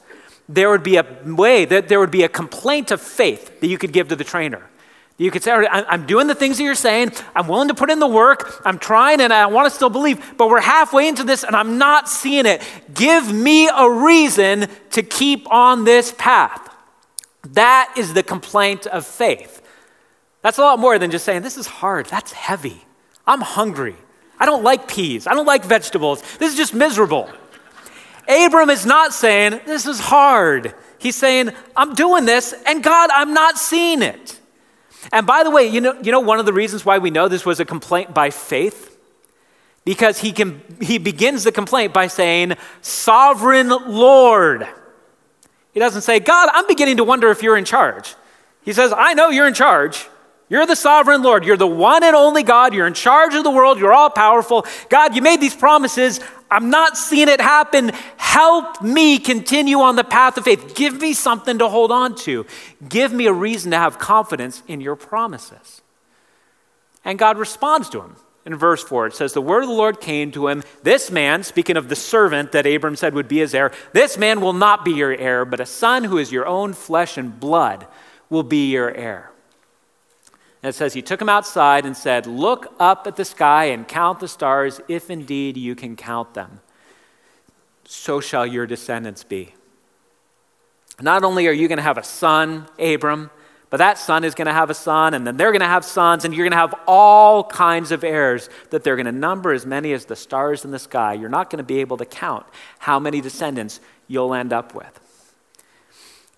There 0.49 0.71
would 0.71 0.83
be 0.83 0.97
a 0.97 1.05
way 1.27 1.67
that 1.67 1.89
there 1.89 2.01
would 2.01 2.11
be 2.11 2.23
a 2.23 2.29
complaint 2.31 2.91
of 2.91 3.03
faith 3.03 3.61
that 3.61 3.67
you 3.67 3.77
could 3.77 3.93
give 3.93 4.09
to 4.09 4.17
the 4.17 4.25
trainer. 4.25 4.63
You 5.23 5.31
could 5.31 5.45
say, 5.45 5.53
I'm 5.53 6.05
doing 6.05 6.27
the 6.27 6.35
things 6.35 6.59
that 6.59 6.65
you're 6.65 6.75
saying. 6.75 7.13
I'm 7.37 7.47
willing 7.47 7.69
to 7.69 7.75
put 7.75 7.91
in 7.91 8.01
the 8.01 8.09
work. 8.09 8.61
I'm 8.65 8.77
trying 8.77 9.21
and 9.21 9.33
I 9.33 9.47
want 9.47 9.67
to 9.67 9.71
still 9.71 9.89
believe, 9.89 10.37
but 10.37 10.49
we're 10.49 10.61
halfway 10.61 11.07
into 11.07 11.23
this 11.23 11.45
and 11.45 11.55
I'm 11.55 11.79
not 11.79 12.09
seeing 12.09 12.45
it. 12.45 12.61
Give 12.93 13.33
me 13.33 13.69
a 13.69 13.89
reason 13.89 14.67
to 14.91 15.03
keep 15.05 15.49
on 15.49 15.85
this 15.85 16.13
path. 16.19 16.69
That 17.51 17.95
is 17.97 18.15
the 18.15 18.25
complaint 18.25 18.89
of 18.89 19.07
faith. 19.07 19.63
That's 20.43 20.59
a 20.59 20.63
lot 20.63 20.81
more 20.81 20.99
than 20.99 21.13
just 21.13 21.25
saying, 21.25 21.43
This 21.43 21.57
is 21.57 21.69
hard. 21.69 22.07
That's 22.07 22.33
heavy. 22.33 22.85
I'm 23.25 23.43
hungry. 23.43 23.97
I 24.41 24.47
don't 24.47 24.65
like 24.65 24.89
peas. 24.89 25.29
I 25.29 25.35
don't 25.35 25.47
like 25.47 25.65
vegetables. 25.65 26.21
This 26.39 26.51
is 26.51 26.57
just 26.57 26.75
miserable. 26.75 27.31
Abram 28.29 28.71
is 28.71 28.85
not 28.85 29.15
saying, 29.15 29.61
This 29.67 29.87
is 29.87 30.01
hard. 30.01 30.75
He's 30.99 31.15
saying, 31.15 31.51
I'm 31.77 31.95
doing 31.95 32.25
this, 32.25 32.55
and 32.67 32.83
God, 32.83 33.11
I'm 33.13 33.35
not 33.35 33.57
seeing 33.57 34.03
it. 34.03 34.41
And 35.11 35.27
by 35.27 35.43
the 35.43 35.51
way, 35.51 35.67
you 35.67 35.81
know, 35.81 36.01
you 36.01 36.13
know 36.13 36.21
one 36.21 36.39
of 36.39 36.47
the 36.47 36.53
reasons 36.53 36.85
why 36.85 36.99
we 36.99 37.11
know 37.11 37.29
this 37.29 37.45
was 37.45 37.59
a 37.59 37.65
complaint 37.65 38.15
by 38.15 38.31
faith? 38.31 38.97
Because 39.85 40.19
he, 40.19 40.33
can, 40.33 40.63
he 40.81 40.99
begins 40.99 41.43
the 41.43 41.51
complaint 41.51 41.93
by 41.93 42.07
saying, 42.07 42.55
Sovereign 42.83 43.69
Lord. 43.69 44.69
He 45.73 45.81
doesn't 45.81 46.03
say, 46.03 46.21
God, 46.21 46.51
I'm 46.53 46.67
beginning 46.69 46.99
to 46.99 47.05
wonder 47.05 47.31
if 47.31 47.43
you're 47.43 47.57
in 47.57 47.65
charge. 47.65 48.15
He 48.63 48.73
says, 48.73 48.93
I 48.97 49.15
know 49.15 49.31
you're 49.31 49.49
in 49.49 49.55
charge. 49.55 50.07
You're 50.49 50.67
the 50.67 50.77
sovereign 50.77 51.23
Lord. 51.23 51.47
You're 51.47 51.57
the 51.57 51.67
one 51.67 52.05
and 52.05 52.15
only 52.15 52.43
God. 52.43 52.75
You're 52.75 52.87
in 52.87 52.93
charge 52.93 53.35
of 53.35 53.43
the 53.43 53.51
world. 53.51 53.79
You're 53.79 53.95
all 53.95 54.11
powerful. 54.11 54.67
God, 54.91 55.17
you 55.17 55.23
made 55.23 55.41
these 55.41 55.57
promises. 55.57 56.21
I'm 56.51 56.69
not 56.69 56.99
seeing 56.99 57.29
it 57.29 57.41
happen. 57.41 57.93
Help 58.33 58.81
me 58.81 59.19
continue 59.19 59.81
on 59.81 59.95
the 59.95 60.05
path 60.05 60.39
of 60.39 60.45
faith. 60.45 60.75
Give 60.75 60.99
me 60.99 61.13
something 61.13 61.59
to 61.59 61.69
hold 61.69 61.93
on 61.93 62.15
to. 62.25 62.47
Give 62.89 63.13
me 63.13 63.27
a 63.27 63.33
reason 63.33 63.73
to 63.73 63.77
have 63.77 63.99
confidence 63.99 64.63
in 64.67 64.81
your 64.81 64.97
promises. 64.97 65.83
And 67.05 67.19
God 67.19 67.37
responds 67.37 67.91
to 67.91 68.01
him. 68.01 68.17
In 68.47 68.57
verse 68.57 68.83
4, 68.83 69.09
it 69.09 69.15
says, 69.15 69.35
The 69.35 69.43
word 69.43 69.65
of 69.65 69.69
the 69.69 69.75
Lord 69.75 70.01
came 70.01 70.33
to 70.33 70.49
him. 70.49 70.63
This 70.83 71.11
man, 71.11 71.43
speaking 71.43 71.77
of 71.77 71.91
the 71.91 71.95
servant 71.95 72.53
that 72.53 72.65
Abram 72.65 72.97
said 72.97 73.13
would 73.13 73.29
be 73.29 73.41
his 73.41 73.55
heir, 73.55 73.71
this 73.93 74.17
man 74.17 74.41
will 74.41 74.55
not 74.55 74.83
be 74.83 74.93
your 74.93 75.15
heir, 75.15 75.45
but 75.45 75.61
a 75.61 75.67
son 75.67 76.05
who 76.05 76.17
is 76.17 76.33
your 76.33 76.47
own 76.47 76.73
flesh 76.73 77.19
and 77.19 77.39
blood 77.39 77.87
will 78.31 78.45
be 78.45 78.71
your 78.71 78.95
heir. 78.95 79.31
And 80.63 80.71
it 80.71 80.75
says, 80.75 80.95
He 80.95 81.03
took 81.03 81.21
him 81.21 81.29
outside 81.29 81.85
and 81.85 81.95
said, 81.95 82.27
Look 82.27 82.75
up 82.81 83.07
at 83.07 83.17
the 83.17 83.27
sky 83.27 83.67
and 83.67 83.87
count 83.87 84.21
the 84.21 84.29
stars, 84.29 84.81
if 84.89 85.11
indeed 85.11 85.59
you 85.59 85.75
can 85.75 85.97
count 85.97 86.33
them. 86.33 86.61
So 87.95 88.21
shall 88.21 88.47
your 88.47 88.67
descendants 88.67 89.23
be. 89.23 89.55
Not 90.99 91.25
only 91.25 91.47
are 91.47 91.53
you 91.53 91.69
going 91.69 91.77
to 91.77 91.83
have 91.83 91.99
a 91.99 92.03
son, 92.03 92.67
Abram, 92.79 93.31
but 93.69 93.77
that 93.77 93.99
son 93.99 94.25
is 94.25 94.35
going 94.35 94.47
to 94.47 94.53
have 94.53 94.71
a 94.71 94.75
son, 94.75 95.13
and 95.13 95.27
then 95.27 95.37
they're 95.37 95.53
going 95.53 95.61
to 95.61 95.67
have 95.67 95.85
sons, 95.85 96.25
and 96.25 96.33
you're 96.33 96.45
going 96.45 96.53
to 96.53 96.57
have 96.57 96.75
all 96.87 97.45
kinds 97.45 97.93
of 97.93 98.03
heirs 98.03 98.49
that 98.71 98.83
they're 98.83 98.97
going 98.97 99.05
to 99.07 99.13
number 99.13 99.53
as 99.53 99.67
many 99.67 99.93
as 99.93 100.07
the 100.07 100.17
stars 100.17 100.65
in 100.65 100.71
the 100.71 100.79
sky. 100.79 101.13
You're 101.13 101.29
not 101.29 101.51
going 101.51 101.59
to 101.59 101.65
be 101.65 101.81
able 101.81 101.99
to 101.99 102.07
count 102.07 102.47
how 102.79 102.99
many 102.99 103.21
descendants 103.21 103.79
you'll 104.09 104.33
end 104.33 104.55
up 104.55 104.75
with. 104.75 105.27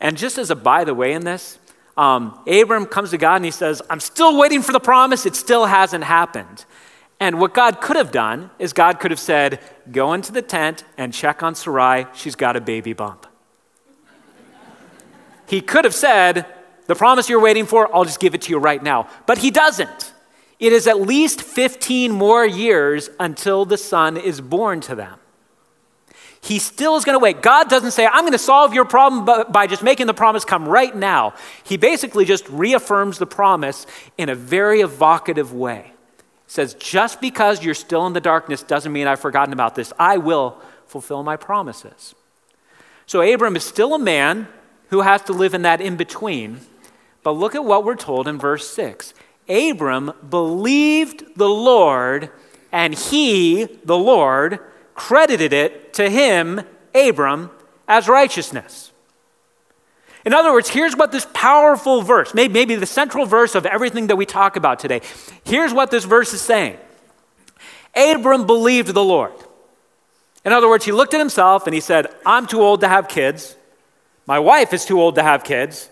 And 0.00 0.16
just 0.16 0.38
as 0.38 0.50
a 0.50 0.56
by 0.56 0.82
the 0.82 0.92
way 0.92 1.12
in 1.12 1.25
this, 1.25 1.61
um, 1.96 2.37
Abram 2.49 2.87
comes 2.87 3.11
to 3.11 3.16
God 3.16 3.37
and 3.37 3.44
he 3.44 3.52
says, 3.52 3.80
I'm 3.88 4.00
still 4.00 4.37
waiting 4.37 4.61
for 4.61 4.73
the 4.73 4.80
promise. 4.80 5.25
It 5.25 5.37
still 5.37 5.66
hasn't 5.66 6.02
happened. 6.02 6.64
And 7.21 7.40
what 7.40 7.54
God 7.54 7.80
could 7.80 7.97
have 7.97 8.11
done 8.11 8.50
is 8.59 8.73
God 8.73 9.00
could 9.00 9.11
have 9.11 9.21
said, 9.21 9.61
Go 9.90 10.12
into 10.12 10.33
the 10.33 10.42
tent 10.42 10.85
and 10.99 11.12
check 11.12 11.42
on 11.42 11.54
Sarai. 11.54 12.06
She's 12.14 12.35
got 12.35 12.56
a 12.56 12.61
baby 12.61 12.92
bump. 12.92 13.26
he 15.47 15.61
could 15.61 15.85
have 15.85 15.94
said, 15.94 16.47
The 16.87 16.94
promise 16.94 17.28
you're 17.28 17.40
waiting 17.40 17.66
for, 17.66 17.94
I'll 17.94 18.04
just 18.04 18.21
give 18.21 18.35
it 18.35 18.42
to 18.42 18.50
you 18.50 18.59
right 18.59 18.83
now. 18.83 19.09
But 19.26 19.38
he 19.38 19.50
doesn't. 19.50 20.12
It 20.59 20.73
is 20.73 20.87
at 20.87 21.00
least 21.00 21.42
15 21.42 22.12
more 22.12 22.44
years 22.44 23.11
until 23.18 23.64
the 23.64 23.76
son 23.76 24.16
is 24.16 24.40
born 24.40 24.80
to 24.83 24.94
them 24.94 25.18
he 26.44 26.59
still 26.59 26.97
is 26.97 27.06
going 27.06 27.14
to 27.14 27.23
wait. 27.23 27.40
God 27.40 27.71
doesn't 27.71 27.92
say, 27.92 28.06
I'm 28.06 28.21
going 28.23 28.33
to 28.33 28.38
solve 28.38 28.75
your 28.75 28.85
problem 28.85 29.50
by 29.50 29.66
just 29.66 29.83
making 29.83 30.06
the 30.06 30.14
promise 30.14 30.44
come 30.44 30.68
right 30.68 30.94
now. 30.94 31.33
He 31.64 31.78
basically 31.78 32.26
just 32.26 32.47
reaffirms 32.50 33.18
the 33.18 33.26
promise 33.26 33.87
in 34.18 34.28
a 34.28 34.35
very 34.35 34.83
evocative 34.83 35.54
way. 35.54 35.93
Says, 36.54 36.75
Just 36.75 37.20
because 37.20 37.64
you're 37.64 37.75
still 37.75 38.06
in 38.06 38.12
the 38.12 38.20
darkness 38.20 38.62
doesn't 38.62 38.92
mean 38.92 39.08
I've 39.08 39.18
forgotten 39.18 39.52
about 39.52 39.75
this. 39.75 39.92
I 39.99 40.18
will 40.18 40.56
fulfill 40.87 41.25
my 41.25 41.37
promises. 41.37 42.14
So 43.06 43.23
Abram 43.23 43.56
is 43.56 43.64
still 43.64 43.92
a 43.92 43.99
man 43.99 44.46
who 44.90 45.00
has 45.00 45.20
to 45.23 45.32
live 45.32 45.54
in 45.54 45.62
that 45.62 45.80
in 45.80 45.96
between. 45.96 46.61
But 47.25 47.32
look 47.32 47.56
at 47.56 47.64
what 47.64 47.84
we're 47.84 47.96
told 47.96 48.28
in 48.28 48.38
verse 48.38 48.70
6 48.70 49.14
Abram 49.49 50.12
believed 50.30 51.25
the 51.37 51.49
Lord, 51.49 52.30
and 52.70 52.94
he, 52.94 53.64
the 53.84 53.99
Lord, 53.99 54.61
credited 54.94 55.52
it 55.52 55.92
to 55.94 56.08
him, 56.08 56.61
Abram, 56.94 57.50
as 57.88 58.06
righteousness. 58.06 58.92
In 60.24 60.32
other 60.32 60.52
words, 60.52 60.70
here's 60.70 60.96
what 60.96 61.12
this 61.12 61.26
powerful 61.34 62.02
verse, 62.02 62.32
maybe 62.32 62.74
the 62.74 62.86
central 62.86 63.26
verse 63.26 63.54
of 63.54 63.66
everything 63.66 64.06
that 64.06 64.16
we 64.16 64.24
talk 64.24 64.56
about 64.56 64.78
today, 64.78 65.02
here's 65.44 65.72
what 65.72 65.90
this 65.90 66.04
verse 66.04 66.32
is 66.32 66.40
saying 66.40 66.78
Abram 67.94 68.46
believed 68.46 68.88
the 68.88 69.04
Lord. 69.04 69.32
In 70.44 70.52
other 70.52 70.68
words, 70.68 70.84
he 70.84 70.92
looked 70.92 71.14
at 71.14 71.20
himself 71.20 71.66
and 71.66 71.74
he 71.74 71.80
said, 71.80 72.06
I'm 72.26 72.46
too 72.46 72.60
old 72.60 72.80
to 72.80 72.88
have 72.88 73.08
kids. 73.08 73.56
My 74.26 74.38
wife 74.38 74.72
is 74.72 74.84
too 74.84 75.00
old 75.00 75.14
to 75.16 75.22
have 75.22 75.44
kids. 75.44 75.88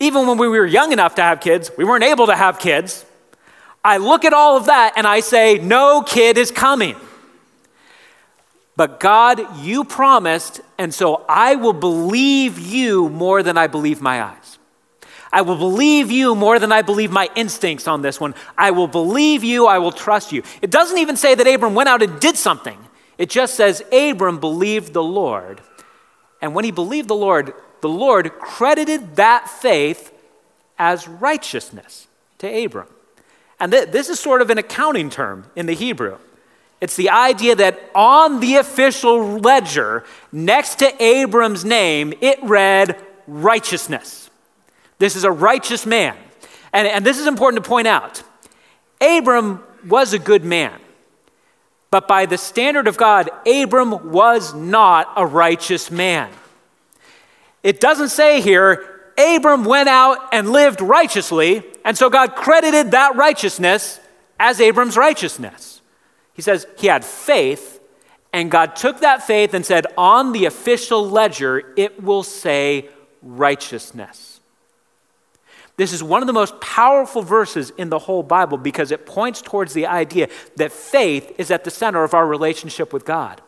Even 0.00 0.26
when 0.26 0.38
we 0.38 0.48
were 0.48 0.66
young 0.66 0.92
enough 0.92 1.14
to 1.16 1.22
have 1.22 1.40
kids, 1.40 1.70
we 1.78 1.84
weren't 1.84 2.04
able 2.04 2.26
to 2.26 2.34
have 2.34 2.58
kids. 2.58 3.04
I 3.84 3.98
look 3.98 4.24
at 4.24 4.32
all 4.32 4.56
of 4.56 4.66
that 4.66 4.94
and 4.96 5.06
I 5.06 5.20
say, 5.20 5.58
No 5.58 6.02
kid 6.02 6.38
is 6.38 6.50
coming. 6.50 6.96
But 8.76 8.98
God, 8.98 9.58
you 9.58 9.84
promised, 9.84 10.60
and 10.78 10.92
so 10.92 11.24
I 11.28 11.54
will 11.54 11.72
believe 11.72 12.58
you 12.58 13.08
more 13.08 13.42
than 13.42 13.56
I 13.56 13.68
believe 13.68 14.00
my 14.00 14.22
eyes. 14.22 14.58
I 15.32 15.42
will 15.42 15.56
believe 15.56 16.10
you 16.10 16.34
more 16.34 16.58
than 16.58 16.70
I 16.72 16.82
believe 16.82 17.10
my 17.10 17.28
instincts 17.34 17.88
on 17.88 18.02
this 18.02 18.20
one. 18.20 18.34
I 18.56 18.70
will 18.70 18.86
believe 18.86 19.42
you, 19.42 19.66
I 19.66 19.78
will 19.78 19.92
trust 19.92 20.32
you. 20.32 20.42
It 20.62 20.70
doesn't 20.70 20.98
even 20.98 21.16
say 21.16 21.34
that 21.34 21.46
Abram 21.46 21.74
went 21.74 21.88
out 21.88 22.02
and 22.02 22.20
did 22.20 22.36
something, 22.36 22.78
it 23.18 23.30
just 23.30 23.54
says 23.54 23.82
Abram 23.92 24.38
believed 24.38 24.92
the 24.92 25.02
Lord. 25.02 25.60
And 26.40 26.54
when 26.54 26.64
he 26.64 26.72
believed 26.72 27.08
the 27.08 27.16
Lord, 27.16 27.54
the 27.80 27.88
Lord 27.88 28.32
credited 28.38 29.16
that 29.16 29.48
faith 29.48 30.12
as 30.78 31.08
righteousness 31.08 32.06
to 32.38 32.64
Abram. 32.64 32.88
And 33.58 33.72
th- 33.72 33.90
this 33.90 34.08
is 34.08 34.20
sort 34.20 34.42
of 34.42 34.50
an 34.50 34.58
accounting 34.58 35.10
term 35.10 35.46
in 35.56 35.66
the 35.66 35.74
Hebrew. 35.74 36.18
It's 36.84 36.96
the 36.96 37.08
idea 37.08 37.54
that 37.54 37.80
on 37.94 38.40
the 38.40 38.56
official 38.56 39.38
ledger, 39.38 40.04
next 40.30 40.80
to 40.80 41.02
Abram's 41.02 41.64
name, 41.64 42.12
it 42.20 42.38
read 42.42 43.02
righteousness. 43.26 44.28
This 44.98 45.16
is 45.16 45.24
a 45.24 45.30
righteous 45.30 45.86
man. 45.86 46.14
And, 46.74 46.86
and 46.86 47.02
this 47.02 47.18
is 47.18 47.26
important 47.26 47.64
to 47.64 47.66
point 47.66 47.86
out. 47.86 48.22
Abram 49.00 49.64
was 49.88 50.12
a 50.12 50.18
good 50.18 50.44
man. 50.44 50.78
But 51.90 52.06
by 52.06 52.26
the 52.26 52.36
standard 52.36 52.86
of 52.86 52.98
God, 52.98 53.30
Abram 53.46 54.12
was 54.12 54.52
not 54.52 55.10
a 55.16 55.24
righteous 55.24 55.90
man. 55.90 56.30
It 57.62 57.80
doesn't 57.80 58.10
say 58.10 58.42
here, 58.42 58.84
Abram 59.16 59.64
went 59.64 59.88
out 59.88 60.18
and 60.34 60.50
lived 60.50 60.82
righteously, 60.82 61.62
and 61.82 61.96
so 61.96 62.10
God 62.10 62.36
credited 62.36 62.90
that 62.90 63.16
righteousness 63.16 63.98
as 64.38 64.60
Abram's 64.60 64.98
righteousness. 64.98 65.80
He 66.34 66.42
says 66.42 66.66
he 66.76 66.88
had 66.88 67.04
faith, 67.04 67.80
and 68.32 68.50
God 68.50 68.76
took 68.76 69.00
that 69.00 69.22
faith 69.22 69.54
and 69.54 69.64
said, 69.64 69.86
on 69.96 70.32
the 70.32 70.44
official 70.44 71.08
ledger, 71.08 71.72
it 71.76 72.02
will 72.02 72.22
say 72.22 72.88
righteousness. 73.22 74.40
This 75.76 75.92
is 75.92 76.02
one 76.02 76.22
of 76.22 76.26
the 76.26 76.32
most 76.32 76.60
powerful 76.60 77.22
verses 77.22 77.70
in 77.70 77.88
the 77.88 77.98
whole 77.98 78.22
Bible 78.22 78.58
because 78.58 78.92
it 78.92 79.06
points 79.06 79.42
towards 79.42 79.72
the 79.72 79.86
idea 79.86 80.28
that 80.56 80.70
faith 80.70 81.32
is 81.38 81.50
at 81.50 81.64
the 81.64 81.70
center 81.70 82.04
of 82.04 82.14
our 82.14 82.26
relationship 82.26 82.92
with 82.92 83.04
God. 83.04 83.40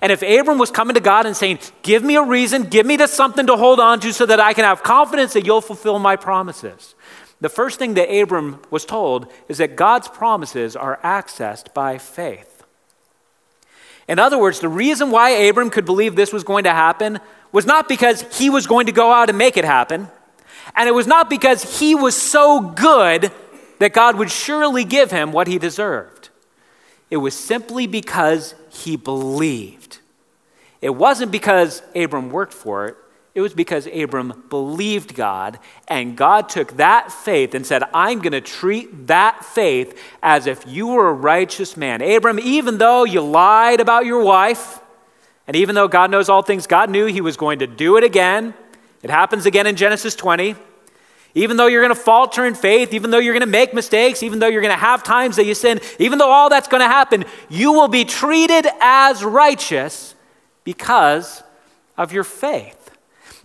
And 0.00 0.12
if 0.12 0.22
Abram 0.22 0.58
was 0.58 0.70
coming 0.70 0.94
to 0.94 1.00
God 1.00 1.26
and 1.26 1.36
saying, 1.36 1.58
Give 1.82 2.04
me 2.04 2.16
a 2.16 2.22
reason, 2.22 2.64
give 2.64 2.86
me 2.86 2.96
something 3.06 3.46
to 3.46 3.56
hold 3.56 3.80
on 3.80 4.00
to 4.00 4.12
so 4.12 4.26
that 4.26 4.38
I 4.38 4.52
can 4.52 4.64
have 4.64 4.82
confidence 4.82 5.32
that 5.32 5.44
you'll 5.44 5.60
fulfill 5.60 5.98
my 5.98 6.16
promises, 6.16 6.94
the 7.42 7.48
first 7.48 7.78
thing 7.80 7.94
that 7.94 8.08
Abram 8.08 8.60
was 8.70 8.84
told 8.84 9.30
is 9.48 9.58
that 9.58 9.74
God's 9.74 10.06
promises 10.06 10.76
are 10.76 11.00
accessed 11.02 11.74
by 11.74 11.98
faith. 11.98 12.62
In 14.06 14.20
other 14.20 14.38
words, 14.38 14.60
the 14.60 14.68
reason 14.68 15.10
why 15.10 15.30
Abram 15.30 15.68
could 15.68 15.84
believe 15.84 16.14
this 16.14 16.32
was 16.32 16.44
going 16.44 16.64
to 16.64 16.70
happen 16.70 17.18
was 17.50 17.66
not 17.66 17.88
because 17.88 18.22
he 18.38 18.48
was 18.48 18.68
going 18.68 18.86
to 18.86 18.92
go 18.92 19.10
out 19.12 19.28
and 19.28 19.36
make 19.36 19.56
it 19.56 19.64
happen, 19.64 20.08
and 20.76 20.88
it 20.88 20.92
was 20.92 21.08
not 21.08 21.28
because 21.28 21.80
he 21.80 21.96
was 21.96 22.16
so 22.16 22.60
good 22.60 23.32
that 23.80 23.92
God 23.92 24.16
would 24.18 24.30
surely 24.30 24.84
give 24.84 25.10
him 25.10 25.32
what 25.32 25.48
he 25.48 25.58
deserved. 25.58 26.28
It 27.10 27.16
was 27.16 27.34
simply 27.34 27.88
because 27.88 28.54
he 28.70 28.96
believed. 28.96 29.98
It 30.80 30.90
wasn't 30.90 31.32
because 31.32 31.82
Abram 31.96 32.30
worked 32.30 32.54
for 32.54 32.86
it, 32.86 32.96
it 33.34 33.40
was 33.40 33.54
because 33.54 33.86
Abram 33.86 34.44
believed 34.50 35.14
God, 35.14 35.58
and 35.88 36.16
God 36.16 36.50
took 36.50 36.76
that 36.76 37.10
faith 37.10 37.54
and 37.54 37.66
said, 37.66 37.82
I'm 37.94 38.18
going 38.18 38.32
to 38.32 38.42
treat 38.42 39.06
that 39.06 39.42
faith 39.42 39.98
as 40.22 40.46
if 40.46 40.64
you 40.66 40.88
were 40.88 41.08
a 41.08 41.14
righteous 41.14 41.74
man. 41.74 42.02
Abram, 42.02 42.38
even 42.38 42.76
though 42.76 43.04
you 43.04 43.22
lied 43.22 43.80
about 43.80 44.04
your 44.04 44.22
wife, 44.22 44.80
and 45.46 45.56
even 45.56 45.74
though 45.74 45.88
God 45.88 46.10
knows 46.10 46.28
all 46.28 46.42
things, 46.42 46.66
God 46.66 46.90
knew 46.90 47.06
he 47.06 47.22
was 47.22 47.38
going 47.38 47.60
to 47.60 47.66
do 47.66 47.96
it 47.96 48.04
again. 48.04 48.52
It 49.02 49.10
happens 49.10 49.46
again 49.46 49.66
in 49.66 49.76
Genesis 49.76 50.14
20. 50.14 50.54
Even 51.34 51.56
though 51.56 51.66
you're 51.66 51.82
going 51.82 51.94
to 51.94 52.00
falter 52.00 52.44
in 52.44 52.54
faith, 52.54 52.92
even 52.92 53.10
though 53.10 53.18
you're 53.18 53.32
going 53.32 53.40
to 53.40 53.46
make 53.46 53.72
mistakes, 53.72 54.22
even 54.22 54.38
though 54.38 54.48
you're 54.48 54.60
going 54.60 54.74
to 54.74 54.78
have 54.78 55.02
times 55.02 55.36
that 55.36 55.46
you 55.46 55.54
sin, 55.54 55.80
even 55.98 56.18
though 56.18 56.30
all 56.30 56.50
that's 56.50 56.68
going 56.68 56.82
to 56.82 56.88
happen, 56.88 57.24
you 57.48 57.72
will 57.72 57.88
be 57.88 58.04
treated 58.04 58.66
as 58.80 59.24
righteous 59.24 60.14
because 60.64 61.42
of 61.96 62.12
your 62.12 62.24
faith. 62.24 62.81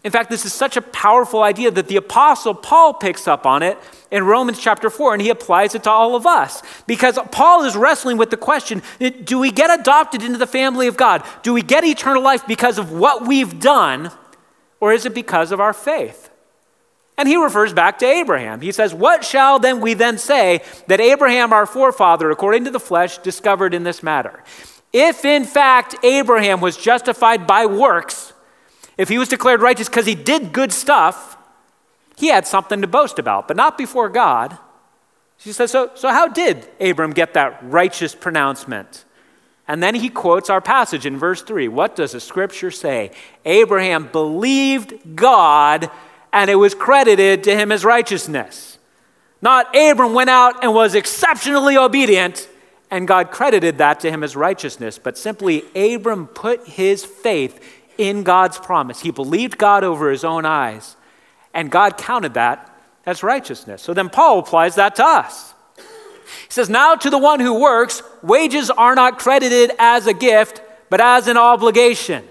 In 0.03 0.11
fact, 0.11 0.29
this 0.29 0.45
is 0.45 0.53
such 0.53 0.77
a 0.77 0.81
powerful 0.81 1.41
idea 1.41 1.71
that 1.71 1.87
the 1.87 1.95
Apostle 1.97 2.53
Paul 2.53 2.93
picks 2.93 3.27
up 3.27 3.45
on 3.45 3.63
it 3.63 3.77
in 4.11 4.23
Romans 4.23 4.59
chapter 4.59 4.89
4, 4.89 5.13
and 5.13 5.21
he 5.21 5.29
applies 5.29 5.75
it 5.75 5.83
to 5.83 5.89
all 5.89 6.15
of 6.15 6.25
us. 6.25 6.61
Because 6.85 7.17
Paul 7.31 7.63
is 7.65 7.75
wrestling 7.75 8.17
with 8.17 8.29
the 8.29 8.37
question 8.37 8.83
do 8.99 9.39
we 9.39 9.51
get 9.51 9.79
adopted 9.79 10.23
into 10.23 10.37
the 10.37 10.47
family 10.47 10.87
of 10.87 10.97
God? 10.97 11.25
Do 11.43 11.53
we 11.53 11.61
get 11.61 11.83
eternal 11.83 12.21
life 12.21 12.45
because 12.47 12.77
of 12.77 12.91
what 12.91 13.27
we've 13.27 13.59
done, 13.59 14.11
or 14.79 14.93
is 14.93 15.05
it 15.05 15.13
because 15.13 15.51
of 15.51 15.59
our 15.59 15.73
faith? 15.73 16.29
And 17.17 17.27
he 17.27 17.35
refers 17.35 17.73
back 17.73 17.97
to 17.99 18.05
Abraham. 18.05 18.61
He 18.61 18.71
says, 18.71 18.93
What 18.93 19.25
shall 19.25 19.57
then 19.57 19.81
we 19.81 19.95
then 19.95 20.19
say 20.19 20.61
that 20.85 20.99
Abraham, 20.99 21.51
our 21.51 21.65
forefather, 21.65 22.29
according 22.29 22.65
to 22.65 22.71
the 22.71 22.79
flesh, 22.79 23.17
discovered 23.17 23.73
in 23.73 23.83
this 23.83 24.03
matter? 24.03 24.43
If 24.93 25.25
in 25.25 25.43
fact 25.43 25.95
Abraham 26.03 26.61
was 26.61 26.77
justified 26.77 27.47
by 27.47 27.65
works, 27.65 28.33
if 28.97 29.09
he 29.09 29.17
was 29.17 29.27
declared 29.27 29.61
righteous 29.61 29.87
because 29.87 30.05
he 30.05 30.15
did 30.15 30.53
good 30.53 30.73
stuff, 30.73 31.37
he 32.17 32.27
had 32.27 32.47
something 32.47 32.81
to 32.81 32.87
boast 32.87 33.19
about, 33.19 33.47
but 33.47 33.57
not 33.57 33.77
before 33.77 34.09
God. 34.09 34.57
She 35.37 35.53
says, 35.53 35.71
So, 35.71 35.91
so 35.93 36.09
how 36.09 36.27
did 36.27 36.67
Abram 36.79 37.11
get 37.11 37.35
that 37.35 37.59
righteous 37.61 38.15
pronouncement? 38.15 39.05
And 39.67 39.83
then 39.83 39.95
he 39.95 40.09
quotes 40.09 40.49
our 40.49 40.61
passage 40.61 41.05
in 41.05 41.17
verse 41.17 41.41
3. 41.41 41.67
What 41.67 41.95
does 41.95 42.13
the 42.13 42.19
scripture 42.19 42.71
say? 42.71 43.11
Abraham 43.45 44.07
believed 44.07 45.15
God 45.15 45.91
and 46.31 46.49
it 46.49 46.55
was 46.55 46.73
credited 46.73 47.43
to 47.43 47.55
him 47.55 47.71
as 47.71 47.83
righteousness. 47.83 48.77
Not 49.41 49.75
Abram 49.75 50.13
went 50.13 50.29
out 50.29 50.63
and 50.63 50.73
was 50.73 50.95
exceptionally 50.95 51.77
obedient, 51.77 52.47
and 52.89 53.07
God 53.07 53.31
credited 53.31 53.77
that 53.77 53.99
to 54.01 54.11
him 54.11 54.23
as 54.23 54.35
righteousness, 54.35 54.97
but 54.97 55.17
simply 55.17 55.63
Abram 55.75 56.27
put 56.27 56.67
his 56.67 57.05
faith 57.05 57.59
in 57.97 58.23
God's 58.23 58.57
promise. 58.57 59.01
He 59.01 59.11
believed 59.11 59.57
God 59.57 59.83
over 59.83 60.11
his 60.11 60.23
own 60.23 60.45
eyes, 60.45 60.95
and 61.53 61.71
God 61.71 61.97
counted 61.97 62.33
that 62.35 62.73
as 63.05 63.23
righteousness. 63.23 63.81
So 63.81 63.93
then 63.93 64.09
Paul 64.09 64.39
applies 64.39 64.75
that 64.75 64.95
to 64.95 65.05
us. 65.05 65.53
He 65.77 66.51
says, 66.51 66.69
Now 66.69 66.95
to 66.95 67.09
the 67.09 67.17
one 67.17 67.39
who 67.39 67.59
works, 67.59 68.03
wages 68.21 68.69
are 68.69 68.95
not 68.95 69.19
credited 69.19 69.71
as 69.79 70.07
a 70.07 70.13
gift, 70.13 70.61
but 70.89 71.01
as 71.01 71.27
an 71.27 71.37
obligation. 71.37 72.27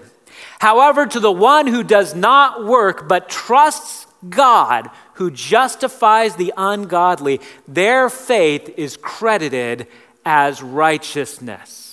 However, 0.59 1.05
to 1.05 1.19
the 1.19 1.31
one 1.31 1.67
who 1.67 1.83
does 1.83 2.15
not 2.15 2.65
work 2.65 3.07
but 3.07 3.29
trusts 3.29 4.07
God, 4.27 4.89
who 5.13 5.29
justifies 5.31 6.35
the 6.35 6.53
ungodly, 6.57 7.41
their 7.67 8.09
faith 8.09 8.73
is 8.77 8.97
credited 8.97 9.87
as 10.25 10.61
righteousness. 10.61 11.86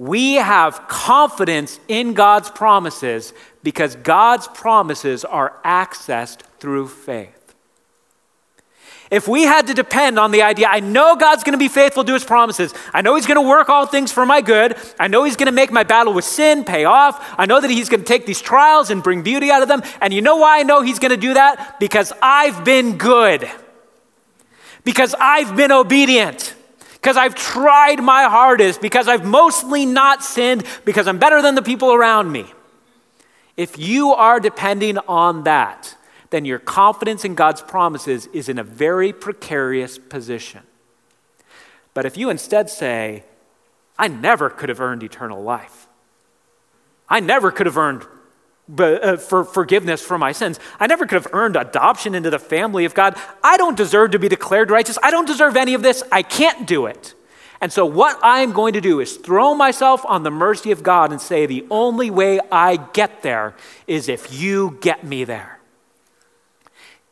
We 0.00 0.36
have 0.36 0.88
confidence 0.88 1.78
in 1.86 2.14
God's 2.14 2.50
promises 2.50 3.34
because 3.62 3.96
God's 3.96 4.48
promises 4.48 5.26
are 5.26 5.60
accessed 5.62 6.40
through 6.58 6.88
faith. 6.88 7.54
If 9.10 9.28
we 9.28 9.42
had 9.42 9.66
to 9.66 9.74
depend 9.74 10.18
on 10.18 10.30
the 10.30 10.40
idea, 10.40 10.68
I 10.70 10.80
know 10.80 11.16
God's 11.16 11.44
going 11.44 11.52
to 11.52 11.58
be 11.58 11.68
faithful 11.68 12.02
to 12.02 12.14
his 12.14 12.24
promises. 12.24 12.72
I 12.94 13.02
know 13.02 13.14
he's 13.14 13.26
going 13.26 13.42
to 13.42 13.46
work 13.46 13.68
all 13.68 13.84
things 13.84 14.10
for 14.10 14.24
my 14.24 14.40
good. 14.40 14.74
I 14.98 15.08
know 15.08 15.24
he's 15.24 15.36
going 15.36 15.48
to 15.48 15.52
make 15.52 15.70
my 15.70 15.82
battle 15.82 16.14
with 16.14 16.24
sin 16.24 16.64
pay 16.64 16.86
off. 16.86 17.34
I 17.36 17.44
know 17.44 17.60
that 17.60 17.70
he's 17.70 17.90
going 17.90 18.00
to 18.00 18.06
take 18.06 18.24
these 18.24 18.40
trials 18.40 18.88
and 18.88 19.02
bring 19.02 19.22
beauty 19.22 19.50
out 19.50 19.60
of 19.60 19.68
them. 19.68 19.82
And 20.00 20.14
you 20.14 20.22
know 20.22 20.36
why 20.36 20.60
I 20.60 20.62
know 20.62 20.80
he's 20.80 20.98
going 20.98 21.10
to 21.10 21.18
do 21.18 21.34
that? 21.34 21.78
Because 21.78 22.10
I've 22.22 22.64
been 22.64 22.96
good. 22.96 23.50
Because 24.82 25.14
I've 25.20 25.54
been 25.56 25.72
obedient. 25.72 26.54
Because 27.00 27.16
I've 27.16 27.34
tried 27.34 28.02
my 28.02 28.24
hardest. 28.24 28.80
Because 28.80 29.08
I've 29.08 29.24
mostly 29.24 29.86
not 29.86 30.22
sinned. 30.22 30.64
Because 30.84 31.06
I'm 31.06 31.18
better 31.18 31.40
than 31.40 31.54
the 31.54 31.62
people 31.62 31.92
around 31.92 32.30
me. 32.30 32.46
If 33.56 33.78
you 33.78 34.12
are 34.12 34.40
depending 34.40 34.98
on 34.98 35.44
that, 35.44 35.96
then 36.30 36.44
your 36.44 36.58
confidence 36.58 37.24
in 37.24 37.34
God's 37.34 37.60
promises 37.60 38.26
is 38.32 38.48
in 38.48 38.58
a 38.58 38.64
very 38.64 39.12
precarious 39.12 39.98
position. 39.98 40.62
But 41.92 42.06
if 42.06 42.16
you 42.16 42.30
instead 42.30 42.70
say, 42.70 43.24
I 43.98 44.08
never 44.08 44.48
could 44.48 44.68
have 44.68 44.80
earned 44.80 45.02
eternal 45.02 45.42
life, 45.42 45.88
I 47.08 47.20
never 47.20 47.50
could 47.50 47.66
have 47.66 47.76
earned 47.76 48.06
Uh, 48.78 49.16
for 49.16 49.42
forgiveness 49.42 50.00
for 50.00 50.16
my 50.16 50.32
sins. 50.32 50.60
I 50.78 50.86
never 50.86 51.04
could 51.04 51.16
have 51.16 51.32
earned 51.32 51.56
adoption 51.56 52.14
into 52.14 52.30
the 52.30 52.38
family 52.38 52.84
of 52.84 52.94
God. 52.94 53.16
I 53.42 53.56
don't 53.56 53.76
deserve 53.76 54.12
to 54.12 54.18
be 54.18 54.28
declared 54.28 54.70
righteous. 54.70 54.98
I 55.02 55.10
don't 55.10 55.26
deserve 55.26 55.56
any 55.56 55.74
of 55.74 55.82
this. 55.82 56.04
I 56.12 56.22
can't 56.22 56.68
do 56.68 56.86
it. 56.86 57.14
And 57.60 57.72
so, 57.72 57.84
what 57.84 58.18
I'm 58.22 58.52
going 58.52 58.74
to 58.74 58.80
do 58.80 59.00
is 59.00 59.16
throw 59.16 59.54
myself 59.54 60.04
on 60.06 60.22
the 60.22 60.30
mercy 60.30 60.70
of 60.70 60.82
God 60.82 61.10
and 61.10 61.20
say, 61.20 61.46
the 61.46 61.66
only 61.70 62.10
way 62.10 62.38
I 62.52 62.76
get 62.76 63.22
there 63.22 63.54
is 63.86 64.08
if 64.08 64.32
you 64.32 64.78
get 64.80 65.04
me 65.04 65.24
there. 65.24 65.58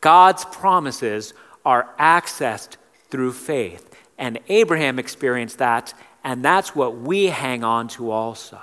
God's 0.01 0.45
promises 0.45 1.33
are 1.65 1.89
accessed 1.99 2.77
through 3.09 3.33
faith. 3.33 3.93
And 4.17 4.39
Abraham 4.47 4.97
experienced 4.97 5.57
that, 5.59 5.93
and 6.23 6.43
that's 6.43 6.75
what 6.75 6.97
we 6.97 7.25
hang 7.25 7.63
on 7.63 7.87
to 7.89 8.11
also. 8.11 8.59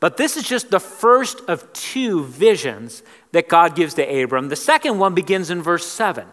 But 0.00 0.16
this 0.16 0.36
is 0.36 0.44
just 0.44 0.70
the 0.70 0.80
first 0.80 1.40
of 1.48 1.72
two 1.72 2.24
visions 2.24 3.02
that 3.32 3.48
God 3.48 3.74
gives 3.74 3.94
to 3.94 4.22
Abram. 4.22 4.48
The 4.48 4.56
second 4.56 4.98
one 4.98 5.14
begins 5.14 5.50
in 5.50 5.60
verse 5.60 5.86
7. 5.86 6.26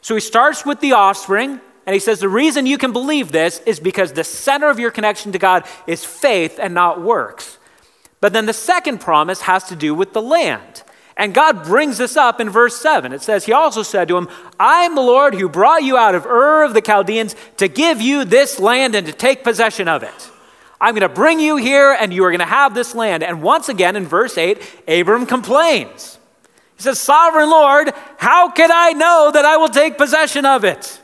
So 0.00 0.14
he 0.14 0.20
starts 0.20 0.66
with 0.66 0.80
the 0.80 0.92
offspring, 0.92 1.60
and 1.86 1.94
he 1.94 2.00
says, 2.00 2.20
The 2.20 2.28
reason 2.28 2.66
you 2.66 2.78
can 2.78 2.92
believe 2.92 3.30
this 3.30 3.60
is 3.66 3.78
because 3.78 4.12
the 4.12 4.24
center 4.24 4.68
of 4.68 4.80
your 4.80 4.90
connection 4.90 5.32
to 5.32 5.38
God 5.38 5.64
is 5.86 6.04
faith 6.04 6.58
and 6.60 6.74
not 6.74 7.00
works. 7.00 7.58
But 8.20 8.32
then 8.32 8.46
the 8.46 8.52
second 8.52 9.00
promise 9.00 9.42
has 9.42 9.64
to 9.64 9.76
do 9.76 9.94
with 9.94 10.12
the 10.12 10.22
land. 10.22 10.82
And 11.16 11.32
God 11.32 11.64
brings 11.64 11.96
this 11.96 12.16
up 12.16 12.40
in 12.40 12.50
verse 12.50 12.76
7. 12.76 13.12
It 13.12 13.22
says, 13.22 13.46
He 13.46 13.52
also 13.52 13.82
said 13.82 14.08
to 14.08 14.16
him, 14.16 14.28
I 14.58 14.84
am 14.84 14.94
the 14.94 15.00
Lord 15.00 15.34
who 15.34 15.48
brought 15.48 15.82
you 15.82 15.96
out 15.96 16.14
of 16.14 16.26
Ur 16.26 16.64
of 16.64 16.74
the 16.74 16.82
Chaldeans 16.82 17.36
to 17.58 17.68
give 17.68 18.02
you 18.02 18.24
this 18.24 18.58
land 18.58 18.94
and 18.94 19.06
to 19.06 19.12
take 19.12 19.44
possession 19.44 19.88
of 19.88 20.02
it. 20.02 20.30
I'm 20.80 20.94
going 20.94 21.08
to 21.08 21.14
bring 21.14 21.40
you 21.40 21.56
here 21.56 21.96
and 21.98 22.12
you 22.12 22.24
are 22.24 22.30
going 22.30 22.40
to 22.40 22.46
have 22.46 22.74
this 22.74 22.94
land. 22.94 23.22
And 23.22 23.42
once 23.42 23.68
again 23.68 23.96
in 23.96 24.04
verse 24.04 24.36
8, 24.36 24.60
Abram 24.86 25.26
complains. 25.26 26.18
He 26.76 26.82
says, 26.82 27.00
Sovereign 27.00 27.48
Lord, 27.48 27.92
how 28.18 28.50
can 28.50 28.70
I 28.72 28.92
know 28.92 29.30
that 29.32 29.44
I 29.44 29.56
will 29.56 29.68
take 29.68 29.96
possession 29.96 30.44
of 30.44 30.64
it? 30.64 31.00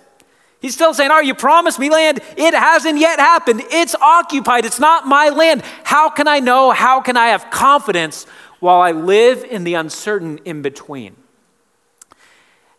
He's 0.61 0.75
still 0.75 0.95
saying, 0.95 1.11
Are 1.11 1.25
you 1.25 1.35
promised 1.35 1.79
me 1.79 1.91
land? 1.91 2.21
It 2.37 2.55
hasn't 2.55 2.99
yet 2.99 3.19
happened. 3.19 3.63
It's 3.71 3.95
occupied. 3.95 4.65
It's 4.65 4.79
not 4.79 5.07
my 5.07 5.31
land. 5.31 5.63
How 5.85 6.11
can 6.11 6.29
I 6.29 6.39
know? 6.39 6.71
How 6.71 7.01
can 7.01 7.17
I 7.17 7.29
have 7.29 7.51
confidence 7.51 8.27
while 8.61 8.81
I 8.81 8.93
live 8.93 9.43
in 9.43 9.65
the 9.65 9.75
uncertain 9.75 10.39
in 10.45 10.63
between? 10.63 11.17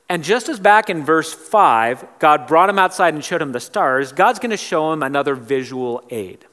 And 0.07 0.23
just 0.23 0.47
as 0.47 0.59
back 0.59 0.89
in 0.89 1.03
verse 1.03 1.33
5, 1.33 2.19
God 2.19 2.45
brought 2.45 2.69
him 2.69 2.77
outside 2.77 3.15
and 3.15 3.23
showed 3.23 3.41
him 3.41 3.51
the 3.51 3.59
stars, 3.59 4.11
God's 4.11 4.37
going 4.37 4.51
to 4.51 4.57
show 4.57 4.93
him 4.93 5.01
another 5.01 5.33
visual 5.33 6.03
aid. 6.09 6.45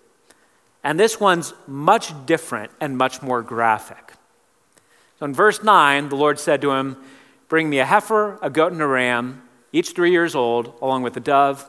And 0.83 0.99
this 0.99 1.21
one's 1.21 1.53
much 1.67 2.13
different 2.27 2.73
and 2.81 2.97
much 2.97 3.23
more 3.23 3.43
graphic. 3.43 4.15
So 5.19 5.27
in 5.27 5.35
verse 5.35 5.63
9, 5.63 6.09
the 6.09 6.17
Lord 6.17 6.39
said 6.39 6.63
to 6.63 6.73
him, 6.73 6.97
Bring 7.49 7.69
me 7.69 7.79
a 7.81 7.85
heifer, 7.85 8.39
a 8.41 8.49
goat, 8.49 8.73
and 8.73 8.81
a 8.81 8.87
ram 8.87 9.43
each 9.73 9.91
three 9.91 10.11
years 10.11 10.35
old, 10.35 10.73
along 10.81 11.03
with 11.03 11.17
a 11.17 11.21
dove 11.21 11.69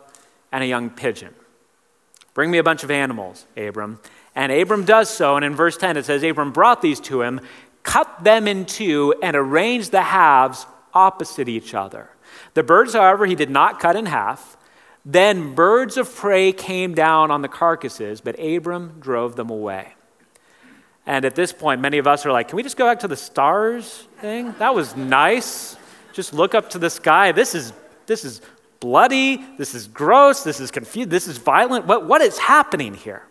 and 0.52 0.64
a 0.64 0.68
young 0.68 0.90
pigeon. 0.90 1.34
Bring 2.34 2.50
me 2.50 2.58
a 2.58 2.64
bunch 2.64 2.84
of 2.84 2.92
animals, 2.92 3.46
Abram. 3.58 4.00
And 4.36 4.52
Abram 4.52 4.86
does 4.86 5.10
so. 5.10 5.36
And 5.36 5.44
in 5.44 5.56
verse 5.56 5.76
10, 5.78 5.98
it 5.98 6.06
says, 6.06 6.24
Abram 6.24 6.52
brought 6.52 6.82
these 6.82 7.00
to 7.02 7.22
him, 7.22 7.42
cut 7.84 8.24
them 8.24 8.48
in 8.48 8.66
two, 8.66 9.14
and 9.22 9.36
arranged 9.36 9.92
the 9.92 10.04
halves 10.04 10.66
opposite 10.94 11.50
each 11.50 11.74
other. 11.74 12.10
The 12.54 12.64
birds, 12.64 12.94
however, 12.94 13.26
he 13.26 13.36
did 13.36 13.50
not 13.50 13.80
cut 13.80 13.96
in 13.96 14.06
half. 14.06 14.58
Then 15.04 15.56
birds 15.56 15.98
of 15.98 16.14
prey 16.14 16.52
came 16.52 16.94
down 16.94 17.32
on 17.32 17.42
the 17.42 17.48
carcasses, 17.48 18.22
but 18.22 18.40
Abram 18.40 19.00
drove 19.00 19.36
them 19.36 19.50
away. 19.50 19.96
And 21.06 21.26
at 21.26 21.36
this 21.36 21.52
point, 21.52 21.82
many 21.82 21.98
of 21.98 22.06
us 22.06 22.26
are 22.26 22.32
like, 22.32 22.50
can 22.50 22.56
we 22.58 22.64
just 22.64 22.78
go 22.78 22.86
back 22.86 23.00
to 23.00 23.08
the 23.08 23.16
stars 23.16 24.08
thing? 24.20 24.54
That 24.60 24.76
was 24.76 24.96
nice. 24.96 25.76
Just 26.14 26.34
look 26.34 26.54
up 26.54 26.70
to 26.72 26.80
the 26.80 26.90
sky. 26.90 27.32
This 27.32 27.56
is 27.56 27.74
this 28.06 28.26
is 28.26 28.42
bloody, 28.80 29.38
this 29.58 29.74
is 29.74 29.88
gross, 29.88 30.44
this 30.44 30.60
is 30.60 30.70
confused, 30.70 31.10
this 31.10 31.28
is 31.28 31.38
violent. 31.38 31.86
What, 31.86 32.06
what 32.06 32.22
is 32.22 32.38
happening 32.38 32.94
here? 32.94 33.24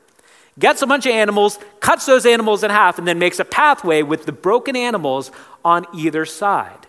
Gets 0.59 0.83
a 0.83 0.87
bunch 0.87 1.07
of 1.07 1.13
animals, 1.13 1.59
cuts 1.81 2.07
those 2.07 2.25
animals 2.25 2.65
in 2.65 2.71
half, 2.71 2.99
and 2.99 3.07
then 3.07 3.19
makes 3.19 3.39
a 3.39 3.45
pathway 3.45 4.03
with 4.03 4.27
the 4.27 4.33
broken 4.33 4.77
animals 4.77 5.31
on 5.65 5.87
either 5.95 6.25
side. 6.25 6.87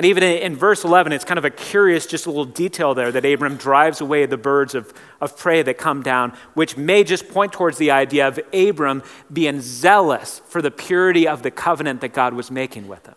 And 0.00 0.06
even 0.06 0.22
in, 0.22 0.56
verse 0.56 0.82
11, 0.82 1.12
it's 1.12 1.26
kind 1.26 1.36
of 1.36 1.44
a 1.44 1.50
curious, 1.50 2.06
just 2.06 2.24
a 2.24 2.30
little 2.30 2.46
detail 2.46 2.94
there 2.94 3.12
that 3.12 3.22
Abram 3.22 3.56
drives 3.56 4.00
away 4.00 4.24
the 4.24 4.38
birds 4.38 4.74
of, 4.74 4.94
of 5.20 5.36
prey 5.36 5.60
that 5.60 5.76
come 5.76 6.02
down, 6.02 6.32
which 6.54 6.78
may 6.78 7.04
just 7.04 7.28
point 7.28 7.52
towards 7.52 7.76
the 7.76 7.90
idea 7.90 8.26
of 8.26 8.40
Abram 8.54 9.02
being 9.30 9.60
zealous 9.60 10.40
for 10.46 10.62
the 10.62 10.70
purity 10.70 11.28
of 11.28 11.42
the 11.42 11.50
covenant 11.50 12.00
that 12.00 12.14
God 12.14 12.32
was 12.32 12.50
making 12.50 12.88
with 12.88 13.04
him. 13.04 13.14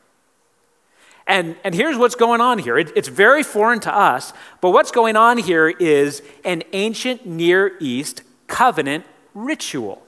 And, 1.26 1.56
and 1.63 1.74
here's 1.74 1.96
what's 1.96 2.15
going 2.15 2.41
on 2.41 2.60
here. 2.60 2.78
It, 2.78 2.91
it's 2.98 3.08
very 3.08 3.43
foreign 3.43 3.80
to 3.80 3.96
us, 3.96 4.34
but 4.60 4.72
what's 4.72 4.91
going 4.91 5.15
on 5.15 5.38
here 5.38 5.69
is 5.69 6.22
an 6.43 6.63
ancient 6.74 7.26
Near 7.26 7.78
East 7.80 8.24
covenant 8.48 9.06
ritual. 9.34 10.04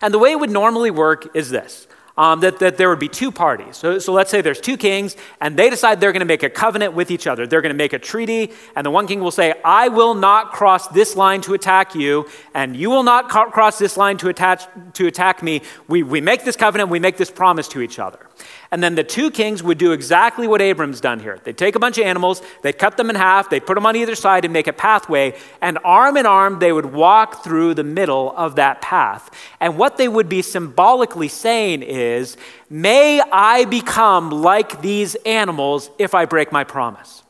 And 0.00 0.14
the 0.14 0.20
way 0.20 0.30
it 0.30 0.38
would 0.38 0.50
normally 0.50 0.92
work 0.92 1.34
is 1.34 1.50
this 1.50 1.87
um, 2.18 2.40
that, 2.40 2.58
that 2.58 2.76
there 2.76 2.90
would 2.90 2.98
be 2.98 3.08
two 3.08 3.32
parties. 3.32 3.76
So, 3.76 3.98
so 3.98 4.12
let's 4.12 4.30
say 4.30 4.42
there's 4.42 4.60
two 4.60 4.76
kings, 4.76 5.16
and 5.40 5.56
they 5.56 5.70
decide 5.70 6.00
they're 6.00 6.12
going 6.12 6.20
to 6.20 6.26
make 6.26 6.42
a 6.42 6.50
covenant 6.50 6.92
with 6.92 7.10
each 7.10 7.26
other. 7.26 7.46
They're 7.46 7.62
going 7.62 7.72
to 7.72 7.78
make 7.78 7.94
a 7.94 7.98
treaty, 7.98 8.52
and 8.76 8.84
the 8.84 8.90
one 8.90 9.06
king 9.06 9.20
will 9.20 9.30
say, 9.30 9.54
I 9.64 9.88
will 9.88 10.14
not 10.14 10.52
cross 10.52 10.88
this 10.88 11.16
line 11.16 11.40
to 11.42 11.54
attack 11.54 11.94
you, 11.94 12.28
and 12.52 12.76
you 12.76 12.90
will 12.90 13.04
not 13.04 13.28
cross 13.28 13.78
this 13.78 13.96
line 13.96 14.18
to, 14.18 14.28
attach, 14.28 14.66
to 14.94 15.06
attack 15.06 15.42
me. 15.42 15.62
We, 15.86 16.02
we 16.02 16.20
make 16.20 16.44
this 16.44 16.56
covenant, 16.56 16.90
we 16.90 16.98
make 16.98 17.16
this 17.16 17.30
promise 17.30 17.68
to 17.68 17.80
each 17.80 17.98
other. 17.98 18.27
And 18.70 18.82
then 18.82 18.94
the 18.94 19.04
two 19.04 19.30
kings 19.30 19.62
would 19.62 19.78
do 19.78 19.92
exactly 19.92 20.46
what 20.46 20.60
Abram's 20.60 21.00
done 21.00 21.20
here. 21.20 21.38
They'd 21.42 21.56
take 21.56 21.74
a 21.74 21.78
bunch 21.78 21.98
of 21.98 22.04
animals, 22.04 22.42
they'd 22.62 22.78
cut 22.78 22.96
them 22.96 23.10
in 23.10 23.16
half, 23.16 23.48
they'd 23.48 23.66
put 23.66 23.74
them 23.74 23.86
on 23.86 23.96
either 23.96 24.14
side 24.14 24.44
and 24.44 24.52
make 24.52 24.66
a 24.66 24.72
pathway, 24.72 25.34
and 25.60 25.78
arm 25.84 26.16
in 26.16 26.26
arm, 26.26 26.58
they 26.58 26.72
would 26.72 26.86
walk 26.86 27.42
through 27.44 27.74
the 27.74 27.84
middle 27.84 28.34
of 28.36 28.56
that 28.56 28.82
path. 28.82 29.30
And 29.60 29.78
what 29.78 29.96
they 29.96 30.08
would 30.08 30.28
be 30.28 30.42
symbolically 30.42 31.28
saying 31.28 31.82
is, 31.82 32.36
May 32.70 33.20
I 33.20 33.64
become 33.64 34.30
like 34.30 34.82
these 34.82 35.14
animals 35.26 35.90
if 35.98 36.14
I 36.14 36.26
break 36.26 36.52
my 36.52 36.64
promise. 36.64 37.22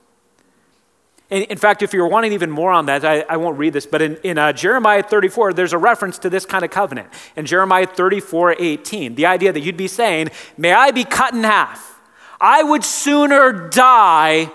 In, 1.31 1.43
in, 1.43 1.59
fact, 1.59 1.83
if 1.83 1.93
you're 1.93 2.09
wanting 2.09 2.33
even 2.33 2.51
more 2.51 2.71
on 2.71 2.87
that, 2.87 3.05
I, 3.05 3.21
I 3.21 3.37
won't 3.37 3.59
read 3.59 3.75
this, 3.75 3.85
but 3.85 4.01
in, 4.01 4.17
in 4.23 4.39
uh, 4.39 4.53
Jeremiah 4.53 5.03
34, 5.03 5.53
there's 5.53 5.75
a 5.75 5.79
reference 5.79 6.19
to 6.21 6.31
this 6.31 6.47
kind 6.47 6.65
of 6.65 6.71
covenant. 6.71 7.09
In 7.37 7.45
Jeremiah 7.45 7.87
34 7.87 8.57
18, 8.59 9.15
the 9.15 9.27
idea 9.27 9.53
that 9.53 9.61
you'd 9.61 9.77
be 9.77 9.89
saying, 9.89 10.31
May 10.57 10.73
I 10.73 10.91
be 10.91 11.05
cut 11.05 11.35
in 11.35 11.45
half. 11.45 12.01
I 12.41 12.63
would 12.63 12.85
sooner 12.85 13.69
die 13.69 14.51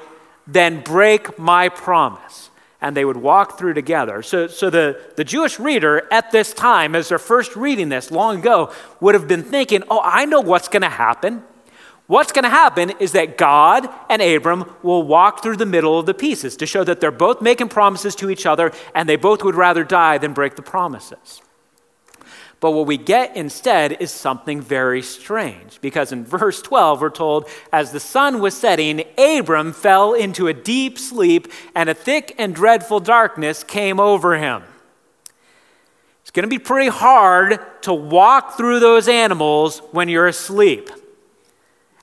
than 0.47 0.81
break 0.81 1.37
my 1.37 1.69
promise. 1.69 2.49
And 2.81 2.97
they 2.97 3.05
would 3.05 3.17
walk 3.17 3.57
through 3.57 3.75
together. 3.75 4.21
So, 4.23 4.47
so 4.47 4.69
the, 4.69 4.99
the 5.15 5.23
Jewish 5.23 5.57
reader 5.57 6.05
at 6.11 6.31
this 6.31 6.53
time, 6.53 6.95
as 6.95 7.07
they're 7.07 7.17
first 7.17 7.55
reading 7.55 7.87
this 7.87 8.11
long 8.11 8.39
ago, 8.39 8.73
would 8.99 9.15
have 9.15 9.27
been 9.27 9.43
thinking, 9.43 9.83
Oh, 9.89 10.01
I 10.03 10.25
know 10.25 10.41
what's 10.41 10.67
going 10.67 10.81
to 10.81 10.89
happen. 10.89 11.43
What's 12.07 12.33
going 12.33 12.43
to 12.43 12.49
happen 12.49 12.91
is 12.99 13.13
that 13.13 13.37
God 13.37 13.89
and 14.09 14.21
Abram 14.21 14.69
will 14.83 15.03
walk 15.03 15.41
through 15.41 15.55
the 15.57 15.65
middle 15.65 15.97
of 15.97 16.05
the 16.05 16.13
pieces 16.13 16.57
to 16.57 16.65
show 16.65 16.83
that 16.83 16.99
they're 16.99 17.11
both 17.11 17.41
making 17.41 17.69
promises 17.69 18.13
to 18.15 18.29
each 18.29 18.45
other 18.45 18.73
and 18.93 19.07
they 19.07 19.15
both 19.15 19.43
would 19.43 19.55
rather 19.55 19.83
die 19.85 20.17
than 20.17 20.33
break 20.33 20.55
the 20.55 20.61
promises. 20.61 21.41
But 22.59 22.71
what 22.71 22.87
we 22.87 22.97
get 22.97 23.35
instead 23.35 24.01
is 24.01 24.11
something 24.11 24.61
very 24.61 25.01
strange 25.01 25.79
because 25.81 26.11
in 26.11 26.23
verse 26.23 26.61
12 26.61 27.01
we're 27.01 27.09
told, 27.09 27.49
as 27.71 27.91
the 27.91 27.99
sun 27.99 28.39
was 28.39 28.55
setting, 28.55 29.03
Abram 29.17 29.73
fell 29.73 30.13
into 30.13 30.47
a 30.47 30.53
deep 30.53 30.97
sleep 30.97 31.51
and 31.75 31.89
a 31.89 31.93
thick 31.93 32.35
and 32.37 32.55
dreadful 32.55 33.01
darkness 33.01 33.63
came 33.63 33.99
over 33.99 34.37
him. 34.37 34.63
It's 36.21 36.31
going 36.31 36.43
to 36.43 36.49
be 36.49 36.59
pretty 36.59 36.89
hard 36.89 37.59
to 37.81 37.93
walk 37.93 38.55
through 38.55 38.79
those 38.79 39.09
animals 39.09 39.79
when 39.91 40.07
you're 40.07 40.27
asleep. 40.27 40.89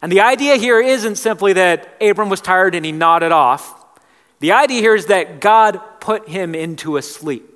And 0.03 0.11
the 0.11 0.21
idea 0.21 0.57
here 0.57 0.81
isn't 0.81 1.17
simply 1.17 1.53
that 1.55 1.97
Abram 2.01 2.29
was 2.31 2.41
tired 2.41 2.75
and 2.75 2.85
he 2.85 2.93
nodded 2.93 3.33
off. 3.33 3.77
The 4.41 4.53
idea 4.53 4.81
here 4.81 4.95
is 4.95 5.07
that 5.07 5.41
God 5.41 5.81
put 6.01 6.29
him 6.29 6.55
into 6.55 6.97
a 6.97 7.03
sleep. 7.03 7.47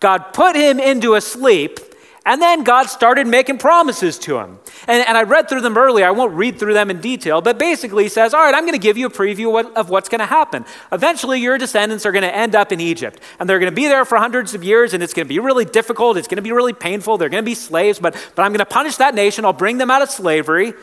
God 0.00 0.32
put 0.32 0.56
him 0.56 0.80
into 0.80 1.14
a 1.14 1.20
sleep, 1.20 1.78
And 2.24 2.40
then 2.40 2.62
God 2.62 2.88
started 2.88 3.26
making 3.26 3.58
promises 3.58 4.16
to 4.20 4.38
him. 4.38 4.60
And, 4.86 5.04
and, 5.08 5.18
I 5.18 5.24
read 5.24 5.48
through 5.48 5.62
them 5.62 5.76
earlier. 5.76 6.06
I 6.06 6.12
won't 6.12 6.34
read 6.34 6.56
through 6.56 6.74
them 6.74 6.88
in 6.88 7.00
detail, 7.00 7.40
but 7.40 7.58
basically 7.58 8.04
he 8.04 8.08
says, 8.08 8.32
All 8.32 8.40
right, 8.40 8.54
I'm 8.54 8.62
going 8.62 8.74
to 8.74 8.78
give 8.78 8.96
you 8.96 9.06
a 9.06 9.10
preview 9.10 9.72
of 9.74 9.90
what's 9.90 10.08
going 10.08 10.20
to 10.20 10.26
happen. 10.26 10.64
Eventually, 10.92 11.40
your 11.40 11.58
descendants 11.58 12.06
are 12.06 12.12
going 12.12 12.22
to 12.22 12.34
end 12.34 12.54
up 12.54 12.70
in 12.70 12.80
Egypt. 12.80 13.20
And 13.40 13.48
they're 13.48 13.58
going 13.58 13.72
to 13.72 13.74
be 13.74 13.88
there 13.88 14.04
for 14.04 14.18
hundreds 14.18 14.54
of 14.54 14.62
years, 14.62 14.94
and 14.94 15.02
it's 15.02 15.14
going 15.14 15.26
to 15.26 15.28
be 15.28 15.40
really 15.40 15.64
difficult. 15.64 16.16
It's 16.16 16.28
going 16.28 16.36
to 16.36 16.42
be 16.42 16.52
really 16.52 16.72
painful. 16.72 17.18
They're 17.18 17.28
going 17.28 17.42
to 17.42 17.50
be 17.50 17.56
slaves, 17.56 17.98
but, 17.98 18.14
but 18.36 18.42
I'm 18.42 18.52
going 18.52 18.60
to 18.60 18.66
punish 18.66 18.98
that 18.98 19.16
nation. 19.16 19.44
I'll 19.44 19.52
bring 19.52 19.78
them 19.78 19.90
out 19.90 20.02
of 20.02 20.08
slavery. 20.08 20.74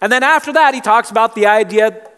And 0.00 0.12
then 0.12 0.22
after 0.22 0.52
that, 0.52 0.74
he 0.74 0.80
talks 0.80 1.10
about 1.10 1.34
the 1.34 1.46
idea 1.46 2.08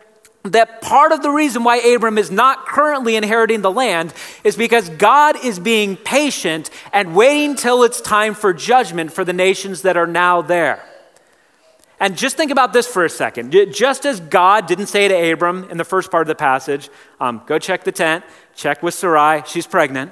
that 0.42 0.80
part 0.80 1.12
of 1.12 1.22
the 1.22 1.30
reason 1.30 1.64
why 1.64 1.76
Abram 1.78 2.16
is 2.16 2.30
not 2.30 2.66
currently 2.66 3.16
inheriting 3.16 3.60
the 3.60 3.70
land 3.70 4.14
is 4.42 4.56
because 4.56 4.88
God 4.88 5.36
is 5.44 5.58
being 5.58 5.96
patient 5.96 6.70
and 6.92 7.14
waiting 7.14 7.56
till 7.56 7.82
it's 7.82 8.00
time 8.00 8.34
for 8.34 8.54
judgment 8.54 9.12
for 9.12 9.24
the 9.24 9.34
nations 9.34 9.82
that 9.82 9.96
are 9.96 10.06
now 10.06 10.40
there. 10.40 10.82
And 11.98 12.16
just 12.16 12.38
think 12.38 12.50
about 12.50 12.72
this 12.72 12.86
for 12.86 13.04
a 13.04 13.10
second. 13.10 13.54
Just 13.72 14.06
as 14.06 14.20
God 14.20 14.66
didn't 14.66 14.86
say 14.86 15.06
to 15.08 15.32
Abram 15.32 15.68
in 15.70 15.76
the 15.76 15.84
first 15.84 16.10
part 16.10 16.22
of 16.22 16.28
the 16.28 16.34
passage, 16.34 16.88
um, 17.20 17.42
go 17.44 17.58
check 17.58 17.84
the 17.84 17.92
tent, 17.92 18.24
check 18.54 18.82
with 18.82 18.94
Sarai, 18.94 19.42
she's 19.46 19.66
pregnant. 19.66 20.10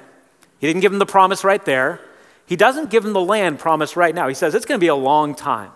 He 0.59 0.67
didn't 0.67 0.81
give 0.81 0.93
him 0.93 0.99
the 0.99 1.07
promise 1.07 1.43
right 1.43 1.63
there. 1.65 1.99
He 2.45 2.55
doesn't 2.55 2.91
give 2.91 3.03
him 3.03 3.13
the 3.13 3.21
land 3.21 3.57
promise 3.57 3.95
right 3.95 4.13
now. 4.13 4.27
He 4.27 4.35
says 4.35 4.53
it's 4.53 4.65
going 4.65 4.79
to 4.79 4.83
be 4.83 4.89
a 4.89 4.95
long 4.95 5.33
time. 5.33 5.71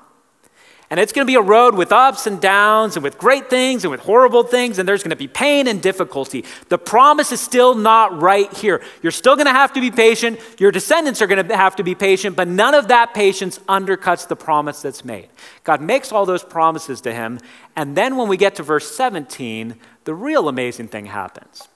And 0.93 0.99
it's 0.99 1.11
going 1.11 1.25
to 1.25 1.31
be 1.31 1.37
a 1.37 1.41
road 1.41 1.73
with 1.73 1.91
ups 1.91 2.27
and 2.27 2.39
downs 2.39 2.95
and 2.95 3.03
with 3.03 3.17
great 3.17 3.49
things 3.49 3.83
and 3.83 3.89
with 3.89 4.01
horrible 4.01 4.43
things, 4.43 4.77
and 4.77 4.87
there's 4.87 5.01
going 5.01 5.09
to 5.09 5.15
be 5.15 5.27
pain 5.27 5.65
and 5.65 5.81
difficulty. 5.81 6.45
The 6.69 6.77
promise 6.77 7.31
is 7.31 7.41
still 7.41 7.73
not 7.73 8.21
right 8.21 8.53
here. 8.53 8.79
You're 9.01 9.11
still 9.11 9.35
going 9.35 9.47
to 9.47 9.53
have 9.53 9.73
to 9.73 9.81
be 9.81 9.89
patient. 9.89 10.39
Your 10.59 10.71
descendants 10.71 11.19
are 11.19 11.25
going 11.25 11.47
to 11.47 11.57
have 11.57 11.77
to 11.77 11.83
be 11.83 11.95
patient, 11.95 12.35
but 12.35 12.47
none 12.47 12.75
of 12.75 12.89
that 12.89 13.15
patience 13.15 13.57
undercuts 13.67 14.27
the 14.27 14.35
promise 14.35 14.83
that's 14.83 15.03
made. 15.03 15.29
God 15.63 15.81
makes 15.81 16.11
all 16.11 16.27
those 16.27 16.43
promises 16.43 17.01
to 17.01 17.11
him, 17.11 17.39
and 17.75 17.97
then 17.97 18.15
when 18.15 18.27
we 18.27 18.37
get 18.37 18.53
to 18.57 18.61
verse 18.61 18.95
17, 18.95 19.73
the 20.03 20.13
real 20.13 20.47
amazing 20.47 20.89
thing 20.89 21.07
happens. 21.07 21.69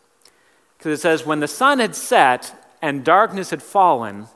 Because 0.78 1.00
it 1.00 1.02
says, 1.02 1.26
When 1.26 1.40
the 1.40 1.48
sun 1.48 1.80
had 1.80 1.96
set 1.96 2.70
and 2.84 3.04
darkness 3.04 3.50
had 3.50 3.64
fallen, 3.64 4.28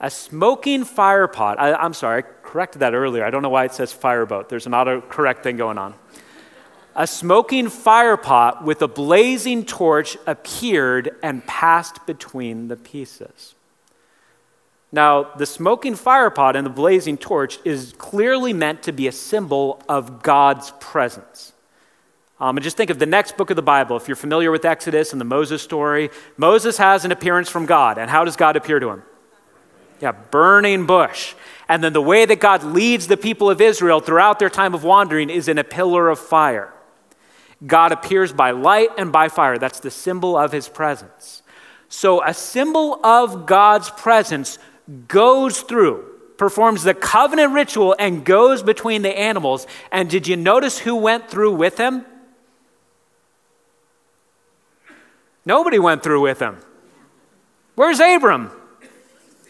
a 0.00 0.10
smoking 0.10 0.84
firepot, 0.84 1.56
I, 1.58 1.84
am 1.84 1.94
sorry, 1.94 2.24
corrected 2.48 2.80
that 2.80 2.94
earlier. 2.94 3.24
I 3.24 3.30
don't 3.30 3.42
know 3.42 3.50
why 3.50 3.66
it 3.66 3.74
says 3.74 3.92
fireboat. 3.92 4.48
There's 4.48 4.66
an 4.66 4.72
autocorrect 4.72 5.42
thing 5.42 5.58
going 5.58 5.76
on. 5.76 5.94
A 6.96 7.06
smoking 7.06 7.66
firepot 7.66 8.62
with 8.62 8.80
a 8.80 8.88
blazing 8.88 9.66
torch 9.66 10.16
appeared 10.26 11.14
and 11.22 11.46
passed 11.46 12.06
between 12.06 12.68
the 12.68 12.76
pieces. 12.76 13.54
Now, 14.90 15.24
the 15.36 15.44
smoking 15.44 15.94
firepot 15.94 16.54
and 16.54 16.64
the 16.64 16.70
blazing 16.70 17.18
torch 17.18 17.58
is 17.66 17.94
clearly 17.98 18.54
meant 18.54 18.82
to 18.84 18.92
be 18.92 19.06
a 19.06 19.12
symbol 19.12 19.82
of 19.86 20.22
God's 20.22 20.72
presence. 20.80 21.52
Um, 22.40 22.56
and 22.56 22.64
just 22.64 22.78
think 22.78 22.88
of 22.88 22.98
the 22.98 23.06
next 23.06 23.36
book 23.36 23.50
of 23.50 23.56
the 23.56 23.62
Bible. 23.62 23.96
If 23.98 24.08
you're 24.08 24.16
familiar 24.16 24.50
with 24.50 24.64
Exodus 24.64 25.12
and 25.12 25.20
the 25.20 25.26
Moses 25.26 25.60
story, 25.60 26.08
Moses 26.38 26.78
has 26.78 27.04
an 27.04 27.12
appearance 27.12 27.50
from 27.50 27.66
God. 27.66 27.98
And 27.98 28.08
how 28.08 28.24
does 28.24 28.36
God 28.36 28.56
appear 28.56 28.80
to 28.80 28.88
him? 28.88 29.02
Yeah, 30.00 30.12
burning 30.12 30.86
bush. 30.86 31.34
And 31.68 31.84
then 31.84 31.92
the 31.92 32.02
way 32.02 32.24
that 32.24 32.40
God 32.40 32.62
leads 32.62 33.08
the 33.08 33.16
people 33.16 33.50
of 33.50 33.60
Israel 33.60 34.00
throughout 34.00 34.38
their 34.38 34.50
time 34.50 34.74
of 34.74 34.84
wandering 34.84 35.28
is 35.28 35.48
in 35.48 35.58
a 35.58 35.64
pillar 35.64 36.08
of 36.08 36.18
fire. 36.18 36.72
God 37.66 37.92
appears 37.92 38.32
by 38.32 38.52
light 38.52 38.90
and 38.96 39.12
by 39.12 39.28
fire. 39.28 39.58
That's 39.58 39.80
the 39.80 39.90
symbol 39.90 40.36
of 40.36 40.52
his 40.52 40.68
presence. 40.68 41.42
So, 41.88 42.22
a 42.22 42.32
symbol 42.34 43.04
of 43.04 43.46
God's 43.46 43.90
presence 43.90 44.58
goes 45.08 45.60
through, 45.60 46.04
performs 46.36 46.84
the 46.84 46.94
covenant 46.94 47.52
ritual, 47.52 47.96
and 47.98 48.24
goes 48.24 48.62
between 48.62 49.02
the 49.02 49.18
animals. 49.18 49.66
And 49.90 50.08
did 50.08 50.28
you 50.28 50.36
notice 50.36 50.78
who 50.78 50.94
went 50.96 51.28
through 51.30 51.54
with 51.54 51.78
him? 51.78 52.04
Nobody 55.44 55.78
went 55.78 56.02
through 56.02 56.20
with 56.20 56.40
him. 56.40 56.58
Where's 57.74 58.00
Abram? 58.00 58.50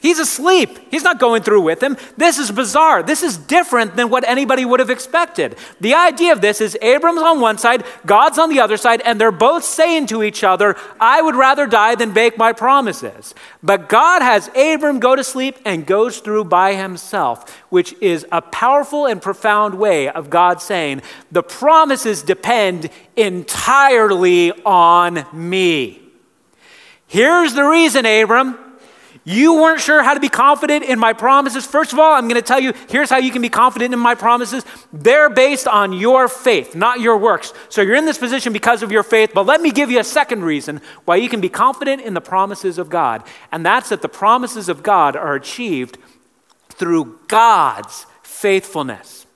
He's 0.01 0.21
asleep. 0.21 0.79
He's 0.93 1.03
not 1.03 1.19
going 1.19 1.43
through 1.43 1.63
with 1.63 1.83
him. 1.83 1.97
This 2.17 2.39
is 2.39 2.53
bizarre. 2.53 3.03
This 3.03 3.25
is 3.25 3.37
different 3.37 3.97
than 3.97 4.11
what 4.11 4.27
anybody 4.29 4.65
would 4.65 4.79
have 4.79 4.91
expected. 4.91 5.57
The 5.81 5.95
idea 5.95 6.33
of 6.33 6.41
this 6.41 6.61
is 6.61 6.79
Abram's 6.81 7.21
on 7.21 7.41
one 7.41 7.59
side, 7.59 7.85
God's 8.07 8.39
on 8.39 8.49
the 8.49 8.61
other 8.61 8.77
side, 8.77 9.01
and 9.01 9.21
they're 9.21 9.33
both 9.33 9.65
saying 9.65 10.07
to 10.07 10.23
each 10.23 10.45
other, 10.45 10.77
I 11.01 11.21
would 11.21 11.35
rather 11.35 11.67
die 11.67 11.97
than 11.97 12.13
break 12.13 12.39
my 12.39 12.53
promises. 12.53 13.35
But 13.61 13.89
God 13.89 14.23
has 14.23 14.49
Abram 14.55 15.01
go 15.01 15.17
to 15.17 15.25
sleep 15.25 15.59
and 15.65 15.85
goes 15.85 16.21
through 16.21 16.45
by 16.45 16.75
himself, 16.75 17.51
which 17.69 17.93
is 18.01 18.25
a 18.31 18.41
powerful 18.41 19.07
and 19.07 19.21
profound 19.21 19.75
way 19.75 20.09
of 20.09 20.31
God 20.31 20.63
saying, 20.63 21.03
The 21.33 21.43
promises 21.43 22.23
depend 22.23 22.91
entirely 23.17 24.53
on 24.65 25.27
me. 25.33 26.03
Here's 27.09 27.55
the 27.55 27.65
reason, 27.65 28.07
Abram. 28.07 28.68
You 29.29 29.57
weren't 29.57 29.83
sure 29.83 30.03
how 30.03 30.15
to 30.15 30.21
be 30.21 30.31
confident 30.31 30.87
in 30.87 30.99
my 30.99 31.13
promises. 31.13 31.67
First 31.67 31.93
of 31.93 31.99
all, 31.99 32.15
I'm 32.15 32.29
going 32.29 32.41
to 32.41 32.47
tell 32.47 32.59
you 32.59 32.73
here's 32.89 33.11
how 33.11 33.19
you 33.19 33.31
can 33.31 33.43
be 33.43 33.51
confident 33.51 33.93
in 33.93 34.01
my 34.01 34.15
promises. 34.15 34.65
They're 34.91 35.29
based 35.29 35.69
on 35.69 35.93
your 35.93 36.29
faith, 36.29 36.75
not 36.75 37.01
your 37.01 37.19
works. 37.19 37.53
So 37.69 37.83
you're 37.83 37.97
in 37.97 38.07
this 38.07 38.17
position 38.17 38.55
because 38.55 38.83
of 38.83 38.91
your 38.91 39.03
faith, 39.03 39.33
but 39.35 39.45
let 39.45 39.61
me 39.61 39.71
give 39.71 39.91
you 39.91 40.01
a 40.01 40.05
second 40.05 40.45
reason 40.45 40.81
why 41.05 41.17
you 41.17 41.29
can 41.29 41.43
be 41.43 41.51
confident 41.51 42.01
in 42.01 42.15
the 42.15 42.23
promises 42.23 42.79
of 42.79 42.89
God. 42.89 43.23
And 43.53 43.67
that's 43.67 43.91
that 43.91 44.01
the 44.01 44.09
promises 44.09 44.71
of 44.71 44.83
God 44.83 45.15
are 45.15 45.35
achieved 45.35 45.99
through 46.71 47.19
God's 47.29 48.07
faithfulness. 48.23 49.27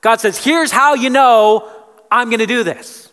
God 0.00 0.22
says, 0.22 0.42
here's 0.42 0.72
how 0.72 0.94
you 0.94 1.10
know 1.10 1.70
I'm 2.10 2.30
going 2.30 2.38
to 2.38 2.46
do 2.46 2.64
this. 2.64 3.12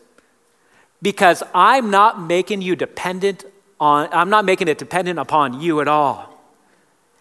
Because 1.02 1.44
I'm 1.54 1.92
not 1.92 2.22
making 2.22 2.62
you 2.62 2.78
dependent 2.78 3.44
on, 3.80 4.10
I'm 4.12 4.30
not 4.30 4.46
making 4.46 4.68
it 4.68 4.78
dependent 4.78 5.20
upon 5.20 5.62
you 5.62 5.82
at 5.82 5.88
all. 5.88 6.30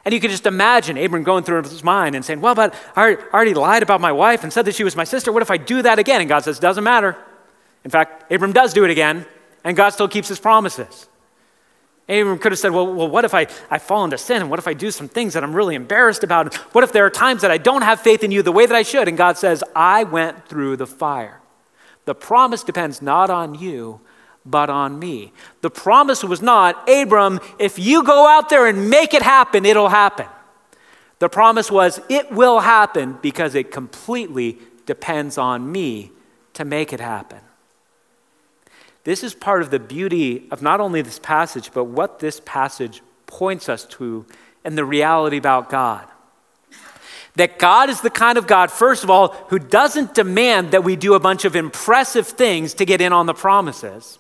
And 0.05 0.15
you 0.15 0.21
can 0.21 0.31
just 0.31 0.47
imagine 0.47 0.97
Abram 0.97 1.23
going 1.23 1.45
through 1.45 1.63
his 1.63 1.85
mind 1.85 2.15
and 2.15 2.25
saying, 2.25 2.41
Well, 2.41 2.55
but 2.55 2.75
I 2.97 3.15
already 3.33 3.55
lied 3.55 3.83
about 3.83 4.01
my 4.01 4.13
wife 4.13 4.43
and 4.43 4.53
said 4.53 4.65
that 4.65 4.75
she 4.75 4.85
was 4.85 4.97
my 4.97 5.05
sister. 5.05 5.31
What 5.33 5.43
if 5.43 5.51
I 5.51 5.57
do 5.57 5.83
that 5.83 5.99
again? 5.99 6.21
And 6.21 6.29
God 6.29 6.45
says, 6.45 6.59
Doesn't 6.59 6.85
matter. 6.85 7.17
In 7.85 7.91
fact, 7.91 8.31
Abram 8.33 8.53
does 8.53 8.73
do 8.73 8.85
it 8.85 8.91
again, 8.91 9.27
and 9.65 9.77
God 9.77 9.91
still 9.91 10.09
keeps 10.09 10.29
his 10.29 10.41
promises. 10.41 11.09
Abram 12.09 12.39
could 12.39 12.53
have 12.53 12.59
said, 12.59 12.73
well, 12.73 12.93
well, 12.93 13.09
what 13.09 13.27
if 13.27 13.35
I, 13.35 13.47
I 13.71 13.79
fall 13.79 14.05
into 14.05 14.17
sin? 14.17 14.41
And 14.41 14.51
what 14.51 14.59
if 14.59 14.67
I 14.67 14.73
do 14.73 14.91
some 14.91 15.09
things 15.09 15.35
that 15.35 15.45
I'm 15.45 15.55
really 15.55 15.75
embarrassed 15.75 16.25
about? 16.25 16.55
What 16.75 16.83
if 16.83 16.93
there 16.93 17.05
are 17.05 17.11
times 17.11 17.43
that 17.43 17.51
I 17.51 17.59
don't 17.59 17.83
have 17.83 18.01
faith 18.01 18.25
in 18.25 18.31
you 18.31 18.43
the 18.43 18.53
way 18.53 18.65
that 18.65 18.75
I 18.75 18.83
should? 18.83 19.09
And 19.09 19.19
God 19.19 19.37
says, 19.37 19.63
I 19.77 20.05
went 20.05 20.49
through 20.49 20.79
the 20.79 20.87
fire. 20.87 21.41
The 22.07 22.15
promise 22.15 22.63
depends 22.63 23.03
not 23.03 23.29
on 23.29 23.55
you, 23.55 24.01
but 24.45 24.71
on 24.71 24.99
me. 24.99 25.33
The 25.61 25.71
promise 25.71 26.25
was 26.25 26.41
not, 26.41 26.89
Abram, 26.89 27.41
if 27.59 27.79
you 27.79 28.03
go 28.03 28.27
out 28.27 28.49
there 28.49 28.67
and 28.67 28.91
make 28.91 29.15
it 29.15 29.23
happen, 29.23 29.67
it'll 29.67 29.89
happen. 29.89 30.27
The 31.19 31.29
promise 31.29 31.71
was, 31.71 32.01
it 32.09 32.31
will 32.31 32.61
happen 32.61 33.19
because 33.21 33.55
it 33.55 33.73
completely 33.73 34.59
depends 34.87 35.37
on 35.37 35.71
me 35.71 36.13
to 36.55 36.65
make 36.65 36.93
it 36.93 37.01
happen. 37.01 37.41
This 39.05 39.25
is 39.25 39.35
part 39.35 39.63
of 39.63 39.71
the 39.71 39.79
beauty 39.79 40.47
of 40.51 40.63
not 40.63 40.81
only 40.81 41.03
this 41.03 41.19
passage, 41.19 41.71
but 41.73 41.85
what 41.85 42.19
this 42.19 42.41
passage 42.45 43.03
points 43.27 43.69
us 43.69 43.85
to 43.87 44.27
and 44.65 44.77
the 44.77 44.85
reality 44.85 45.37
about 45.37 45.71
God. 45.71 46.07
That 47.37 47.59
God 47.59 47.89
is 47.89 48.01
the 48.01 48.11
kind 48.11 48.37
of 48.37 48.47
God, 48.47 48.71
first 48.71 49.05
of 49.05 49.11
all, 49.11 49.29
who 49.49 49.59
doesn't 49.59 50.15
demand 50.15 50.73
that 50.73 50.85
we 50.85 50.97
do 50.97 51.15
a 51.15 51.21
bunch 51.21 51.45
of 51.45 51.55
impressive 51.55 52.27
things 52.27 52.75
to 52.75 52.85
get 52.85 53.01
in 53.01 53.13
on 53.13 53.27
the 53.27 53.35
promises. 53.35 54.19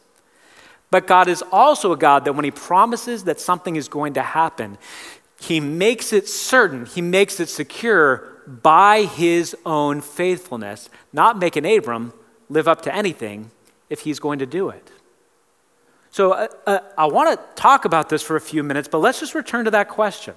But 0.91 1.07
God 1.07 1.29
is 1.29 1.43
also 1.53 1.93
a 1.93 1.97
God 1.97 2.25
that 2.25 2.33
when 2.33 2.45
He 2.45 2.51
promises 2.51 3.25
that 3.25 3.41
something 3.41 3.77
is 3.77 3.89
going 3.89 4.15
to 4.15 4.23
happen, 4.23 4.79
He 5.41 5.61
makes 5.61 6.13
it 6.13 6.29
certain, 6.29 6.87
He 6.87 7.03
makes 7.03 7.41
it 7.41 7.49
secure 7.49 8.43
by 8.47 9.03
His 9.03 9.57
own 9.67 10.01
faithfulness, 10.01 10.89
not 11.13 11.39
making 11.39 11.67
Abram 11.67 12.13
live 12.49 12.67
up 12.67 12.83
to 12.83 12.95
anything 12.95 13.51
if 13.91 14.01
He's 14.01 14.19
going 14.19 14.39
to 14.39 14.47
do 14.47 14.71
it. 14.71 14.91
So 16.11 16.33
uh, 16.33 16.49
uh, 16.67 16.79
I 16.97 17.07
want 17.07 17.39
to 17.39 17.61
talk 17.61 17.85
about 17.85 18.09
this 18.09 18.23
for 18.23 18.37
a 18.37 18.41
few 18.41 18.63
minutes, 18.63 18.89
but 18.89 18.99
let's 18.99 19.21
just 19.21 19.35
return 19.35 19.67
to 19.67 19.71
that 19.73 19.89
question. 19.89 20.35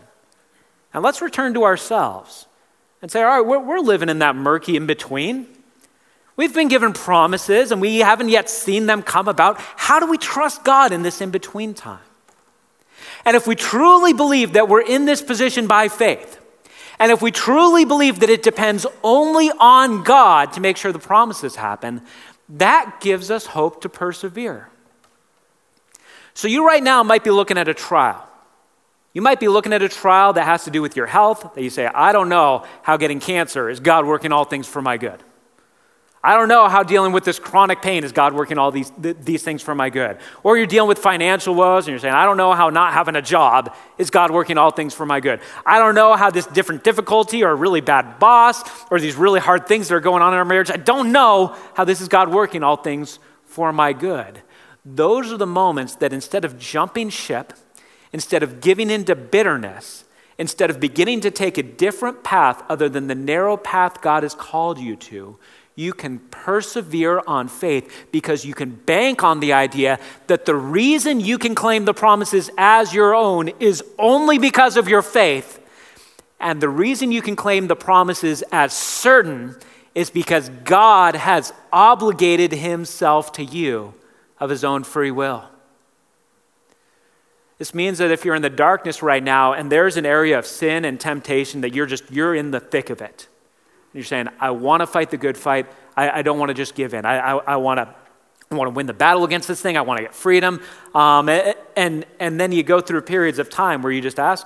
And 0.94 1.04
let's 1.04 1.22
return 1.22 1.54
to 1.54 1.64
ourselves 1.64 2.48
and 3.02 3.10
say, 3.10 3.24
all 3.24 3.30
right, 3.30 3.46
we're, 3.46 3.60
we're 3.60 3.80
living 3.80 4.10
in 4.10 4.20
that 4.20 4.36
murky 4.36 4.76
in 4.76 4.86
between. 4.86 5.48
We've 6.42 6.52
been 6.52 6.70
given 6.70 6.94
promises 6.94 7.72
and 7.72 7.80
we 7.80 8.00
haven't 8.00 8.30
yet 8.30 8.50
seen 8.50 8.88
them 8.88 9.04
come 9.04 9.28
about. 9.28 9.58
How 9.60 10.00
do 10.00 10.08
we 10.08 10.18
trust 10.18 10.64
God 10.64 10.92
in 10.92 11.04
this 11.04 11.22
in 11.22 11.30
between 11.30 11.76
time? 11.76 12.00
And 13.26 13.38
if 13.38 13.46
we 13.46 13.54
truly 13.54 14.12
believe 14.12 14.54
that 14.54 14.68
we're 14.68 14.82
in 14.82 15.06
this 15.06 15.22
position 15.22 15.68
by 15.68 15.88
faith, 15.88 16.40
and 16.98 17.12
if 17.12 17.22
we 17.22 17.30
truly 17.30 17.86
believe 17.86 18.22
that 18.22 18.32
it 18.32 18.42
depends 18.42 18.88
only 19.04 19.52
on 19.60 20.02
God 20.02 20.54
to 20.54 20.62
make 20.62 20.78
sure 20.78 20.92
the 20.92 20.98
promises 20.98 21.58
happen, 21.58 22.02
that 22.50 22.98
gives 23.02 23.30
us 23.30 23.46
hope 23.46 23.84
to 23.84 23.88
persevere. 23.88 24.68
So, 26.34 26.48
you 26.48 26.66
right 26.66 26.82
now 26.82 27.04
might 27.04 27.24
be 27.24 27.30
looking 27.30 27.60
at 27.60 27.68
a 27.68 27.76
trial. 27.76 28.28
You 29.14 29.22
might 29.22 29.40
be 29.40 29.48
looking 29.48 29.74
at 29.74 29.84
a 29.84 29.90
trial 29.90 30.34
that 30.34 30.46
has 30.46 30.64
to 30.64 30.72
do 30.72 30.82
with 30.82 30.96
your 30.96 31.06
health, 31.06 31.54
that 31.54 31.62
you 31.62 31.70
say, 31.70 31.86
I 31.86 32.12
don't 32.12 32.30
know 32.30 32.66
how 32.82 32.98
getting 32.98 33.20
cancer 33.20 33.70
is 33.70 33.80
God 33.80 34.08
working 34.08 34.32
all 34.32 34.46
things 34.46 34.68
for 34.68 34.82
my 34.82 34.98
good. 34.98 35.22
I 36.24 36.36
don't 36.36 36.50
know 36.50 36.68
how 36.68 36.84
dealing 36.84 37.14
with 37.14 37.24
this 37.24 37.40
chronic 37.40 37.82
pain 37.82 38.04
is 38.04 38.12
God 38.12 38.34
working 38.34 38.60
all 38.60 38.72
these, 38.72 38.92
th- 39.02 39.18
these 39.22 39.42
things 39.42 39.64
for 39.64 39.74
my 39.74 39.90
good. 39.90 40.20
Or 40.44 40.56
you're 40.56 40.68
dealing 40.68 40.88
with 40.88 41.00
financial 41.00 41.56
woes 41.56 41.88
and 41.88 41.94
you're 41.94 42.00
saying, 42.00 42.14
I 42.14 42.26
don't 42.26 42.38
know 42.38 42.54
how 42.54 42.70
not 42.70 42.94
having 42.94 43.16
a 43.16 43.24
job 43.24 43.76
is 43.98 44.12
God 44.12 44.30
working 44.30 44.60
all 44.60 44.70
things 44.70 44.94
for 44.94 45.04
my 45.04 45.20
good. 45.20 45.40
I 45.66 45.80
don't 45.80 45.96
know 45.96 46.16
how 46.16 46.30
this 46.30 46.46
different 46.46 46.84
difficulty 46.84 47.44
or 47.44 47.50
a 47.50 47.56
really 47.56 47.82
bad 47.82 48.20
boss 48.20 48.62
or 48.92 49.00
these 49.00 49.16
really 49.16 49.40
hard 49.40 49.68
things 49.68 49.88
that 49.88 49.96
are 49.96 50.00
going 50.00 50.22
on 50.22 50.34
in 50.34 50.38
our 50.38 50.46
marriage, 50.46 50.70
I 50.70 50.78
don't 50.78 51.12
know 51.12 51.56
how 51.74 51.86
this 51.86 52.02
is 52.02 52.08
God 52.08 52.30
working 52.30 52.62
all 52.62 52.78
things 52.78 53.18
for 53.44 53.74
my 53.74 53.92
good. 53.92 54.44
Those 54.86 55.32
are 55.32 55.38
the 55.38 55.48
moments 55.48 55.96
that 55.96 56.14
instead 56.14 56.46
of 56.46 56.60
jumping 56.60 57.10
ship, 57.10 57.54
instead 58.14 58.44
of 58.44 58.62
giving 58.62 58.92
into 58.92 59.16
bitterness, 59.16 60.06
instead 60.38 60.70
of 60.70 60.80
beginning 60.80 61.22
to 61.22 61.32
take 61.32 61.58
a 61.58 61.64
different 61.64 62.24
path 62.24 62.64
other 62.70 62.90
than 62.90 63.08
the 63.08 63.16
narrow 63.16 63.58
path 63.58 64.02
God 64.02 64.24
has 64.24 64.36
called 64.36 64.80
you 64.80 64.96
to, 64.96 65.38
you 65.82 65.94
can 65.94 66.20
persevere 66.20 67.22
on 67.26 67.48
faith 67.48 68.08
because 68.12 68.46
you 68.46 68.54
can 68.54 68.70
bank 68.70 69.24
on 69.24 69.39
the 69.39 69.54
idea 69.54 70.00
that 70.28 70.46
the 70.46 70.56
reason 70.56 71.20
you 71.20 71.38
can 71.38 71.56
claim 71.56 71.86
the 71.86 71.94
promises 71.94 72.50
as 72.58 72.94
your 72.94 73.15
own 73.15 73.50
is 73.60 73.84
only 73.98 74.38
because 74.38 74.78
of 74.78 74.88
your 74.88 75.02
faith. 75.02 75.60
And 76.39 76.62
the 76.62 76.70
reason 76.70 77.12
you 77.12 77.22
can 77.22 77.36
claim 77.36 77.67
the 77.67 77.76
promises 77.76 78.44
as 78.52 78.74
certain 78.74 79.56
is 79.96 80.10
because 80.10 80.50
God 80.63 81.15
has 81.15 81.52
obligated 81.74 82.52
himself 82.52 83.34
to 83.34 83.44
you 83.44 83.94
of 84.39 84.50
his 84.50 84.63
own 84.63 84.84
free 84.84 85.12
will. 85.12 85.46
This 87.58 87.74
means 87.74 87.98
that 88.00 88.10
if 88.12 88.24
you're 88.26 88.36
in 88.36 88.41
the 88.41 88.50
darkness 88.50 89.04
right 89.04 89.24
now 89.24 89.54
and 89.54 89.72
there's 89.72 89.98
an 89.98 90.06
area 90.06 90.39
of 90.39 90.46
sin 90.46 90.86
and 90.86 91.00
temptation 91.00 91.62
that 91.62 91.74
you're 91.74 91.86
just 91.86 92.10
you're 92.12 92.34
in 92.34 92.52
the 92.52 92.60
thick 92.60 92.89
of 92.89 93.02
it 93.02 93.28
you're 93.94 94.04
saying, 94.04 94.30
I 94.40 94.52
want 94.52 94.82
to 94.82 94.88
fight 94.88 95.10
the 95.10 95.18
good 95.18 95.38
fight. 95.38 95.68
I, 95.98 96.20
I 96.20 96.22
don't 96.22 96.40
want 96.40 96.50
to 96.50 96.54
just 96.54 96.76
give 96.76 96.94
in. 96.94 97.06
I, 97.06 97.18
I, 97.18 97.38
I 97.38 97.56
want 97.58 97.80
to. 97.80 97.96
I 98.50 98.56
want 98.56 98.68
to 98.68 98.76
win 98.76 98.86
the 98.86 98.94
battle 98.94 99.24
against 99.24 99.48
this 99.48 99.62
thing. 99.62 99.78
I 99.78 99.82
want 99.82 100.00
to 100.00 100.04
get 100.04 100.14
freedom. 100.14 100.60
Um, 100.94 101.30
and, 101.30 102.06
and 102.20 102.38
then 102.38 102.52
you 102.52 102.64
go 102.64 102.82
through 102.82 103.02
periods 103.04 103.40
of 103.40 103.50
time 103.50 103.82
where 103.82 103.94
you 103.94 104.02
just 104.02 104.20
ask, 104.20 104.46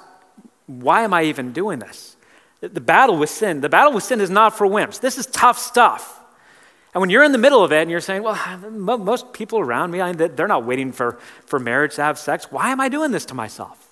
why 0.68 1.02
am 1.02 1.12
I 1.12 1.24
even 1.24 1.54
doing 1.54 1.80
this? 1.80 2.16
The 2.62 2.82
battle 2.82 3.18
with 3.18 3.32
sin, 3.32 3.62
the 3.62 3.70
battle 3.70 3.94
with 3.94 4.04
sin 4.04 4.22
is 4.22 4.30
not 4.30 4.56
for 4.56 4.68
wimps. 4.68 5.00
This 5.00 5.18
is 5.18 5.26
tough 5.26 5.58
stuff. 5.58 6.22
And 6.94 7.02
when 7.02 7.10
you're 7.10 7.24
in 7.24 7.32
the 7.32 7.40
middle 7.40 7.64
of 7.64 7.72
it 7.72 7.82
and 7.82 7.90
you're 7.90 8.00
saying, 8.00 8.22
well, 8.22 8.38
most 8.70 9.34
people 9.34 9.60
around 9.60 9.90
me, 9.90 10.00
they're 10.14 10.48
not 10.48 10.66
waiting 10.66 10.92
for, 10.92 11.18
for 11.48 11.60
marriage 11.60 11.96
to 11.96 12.04
have 12.04 12.20
sex. 12.20 12.52
Why 12.52 12.70
am 12.70 12.80
I 12.80 12.90
doing 12.90 13.10
this 13.10 13.26
to 13.26 13.34
myself? 13.34 13.85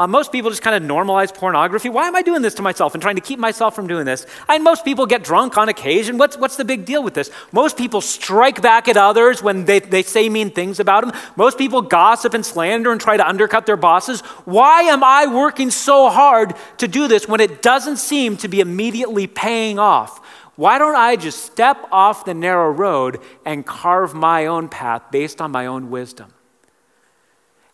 Uh, 0.00 0.06
most 0.06 0.32
people 0.32 0.48
just 0.48 0.62
kind 0.62 0.82
of 0.82 0.90
normalize 0.90 1.32
pornography. 1.32 1.90
Why 1.90 2.08
am 2.08 2.16
I 2.16 2.22
doing 2.22 2.40
this 2.40 2.54
to 2.54 2.62
myself 2.62 2.94
and 2.94 3.02
trying 3.02 3.16
to 3.16 3.20
keep 3.20 3.38
myself 3.38 3.74
from 3.74 3.86
doing 3.86 4.06
this? 4.06 4.24
And 4.48 4.64
most 4.64 4.82
people 4.82 5.04
get 5.04 5.22
drunk 5.22 5.58
on 5.58 5.68
occasion. 5.68 6.16
What's, 6.16 6.38
what's 6.38 6.56
the 6.56 6.64
big 6.64 6.86
deal 6.86 7.02
with 7.02 7.12
this? 7.12 7.30
Most 7.52 7.76
people 7.76 8.00
strike 8.00 8.62
back 8.62 8.88
at 8.88 8.96
others 8.96 9.42
when 9.42 9.66
they, 9.66 9.78
they 9.78 10.02
say 10.02 10.30
mean 10.30 10.52
things 10.52 10.80
about 10.80 11.04
them. 11.04 11.20
Most 11.36 11.58
people 11.58 11.82
gossip 11.82 12.32
and 12.32 12.46
slander 12.46 12.92
and 12.92 12.98
try 12.98 13.18
to 13.18 13.28
undercut 13.28 13.66
their 13.66 13.76
bosses. 13.76 14.22
Why 14.46 14.84
am 14.84 15.04
I 15.04 15.26
working 15.26 15.70
so 15.70 16.08
hard 16.08 16.54
to 16.78 16.88
do 16.88 17.06
this 17.06 17.28
when 17.28 17.40
it 17.40 17.60
doesn't 17.60 17.98
seem 17.98 18.38
to 18.38 18.48
be 18.48 18.60
immediately 18.60 19.26
paying 19.26 19.78
off? 19.78 20.26
Why 20.56 20.78
don't 20.78 20.96
I 20.96 21.16
just 21.16 21.44
step 21.44 21.76
off 21.92 22.24
the 22.24 22.32
narrow 22.32 22.70
road 22.70 23.20
and 23.44 23.66
carve 23.66 24.14
my 24.14 24.46
own 24.46 24.70
path 24.70 25.10
based 25.10 25.42
on 25.42 25.50
my 25.50 25.66
own 25.66 25.90
wisdom? 25.90 26.32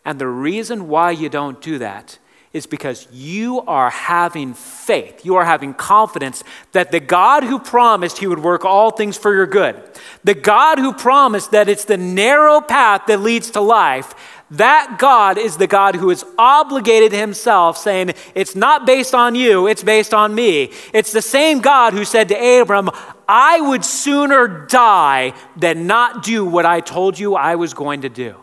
And 0.07 0.17
the 0.17 0.27
reason 0.27 0.87
why 0.87 1.11
you 1.11 1.27
don't 1.27 1.61
do 1.61 1.79
that 1.79 2.17
is 2.53 2.65
because 2.65 3.09
you 3.11 3.59
are 3.67 3.89
having 3.89 4.53
faith. 4.53 5.25
You 5.25 5.35
are 5.35 5.43
having 5.43 5.73
confidence 5.73 6.45
that 6.71 6.93
the 6.93 7.01
God 7.01 7.43
who 7.43 7.59
promised 7.59 8.17
he 8.17 8.25
would 8.25 8.39
work 8.39 8.63
all 8.63 8.89
things 8.89 9.17
for 9.17 9.35
your 9.35 9.45
good, 9.45 9.75
the 10.23 10.33
God 10.33 10.79
who 10.79 10.93
promised 10.93 11.51
that 11.51 11.67
it's 11.67 11.83
the 11.83 11.97
narrow 11.97 12.61
path 12.61 13.01
that 13.07 13.19
leads 13.19 13.51
to 13.51 13.59
life, 13.59 14.15
that 14.49 14.95
God 14.97 15.37
is 15.37 15.57
the 15.57 15.67
God 15.67 15.95
who 15.95 16.07
has 16.07 16.23
obligated 16.37 17.11
himself, 17.11 17.77
saying, 17.77 18.13
It's 18.33 18.55
not 18.55 18.85
based 18.85 19.13
on 19.13 19.35
you, 19.35 19.67
it's 19.67 19.83
based 19.83 20.13
on 20.13 20.33
me. 20.33 20.71
It's 20.93 21.11
the 21.11 21.21
same 21.21 21.59
God 21.59 21.91
who 21.91 22.05
said 22.05 22.29
to 22.29 22.61
Abram, 22.61 22.89
I 23.27 23.59
would 23.59 23.83
sooner 23.83 24.65
die 24.67 25.33
than 25.57 25.85
not 25.85 26.23
do 26.23 26.45
what 26.45 26.65
I 26.65 26.79
told 26.79 27.19
you 27.19 27.35
I 27.35 27.55
was 27.55 27.73
going 27.73 28.03
to 28.03 28.09
do. 28.09 28.37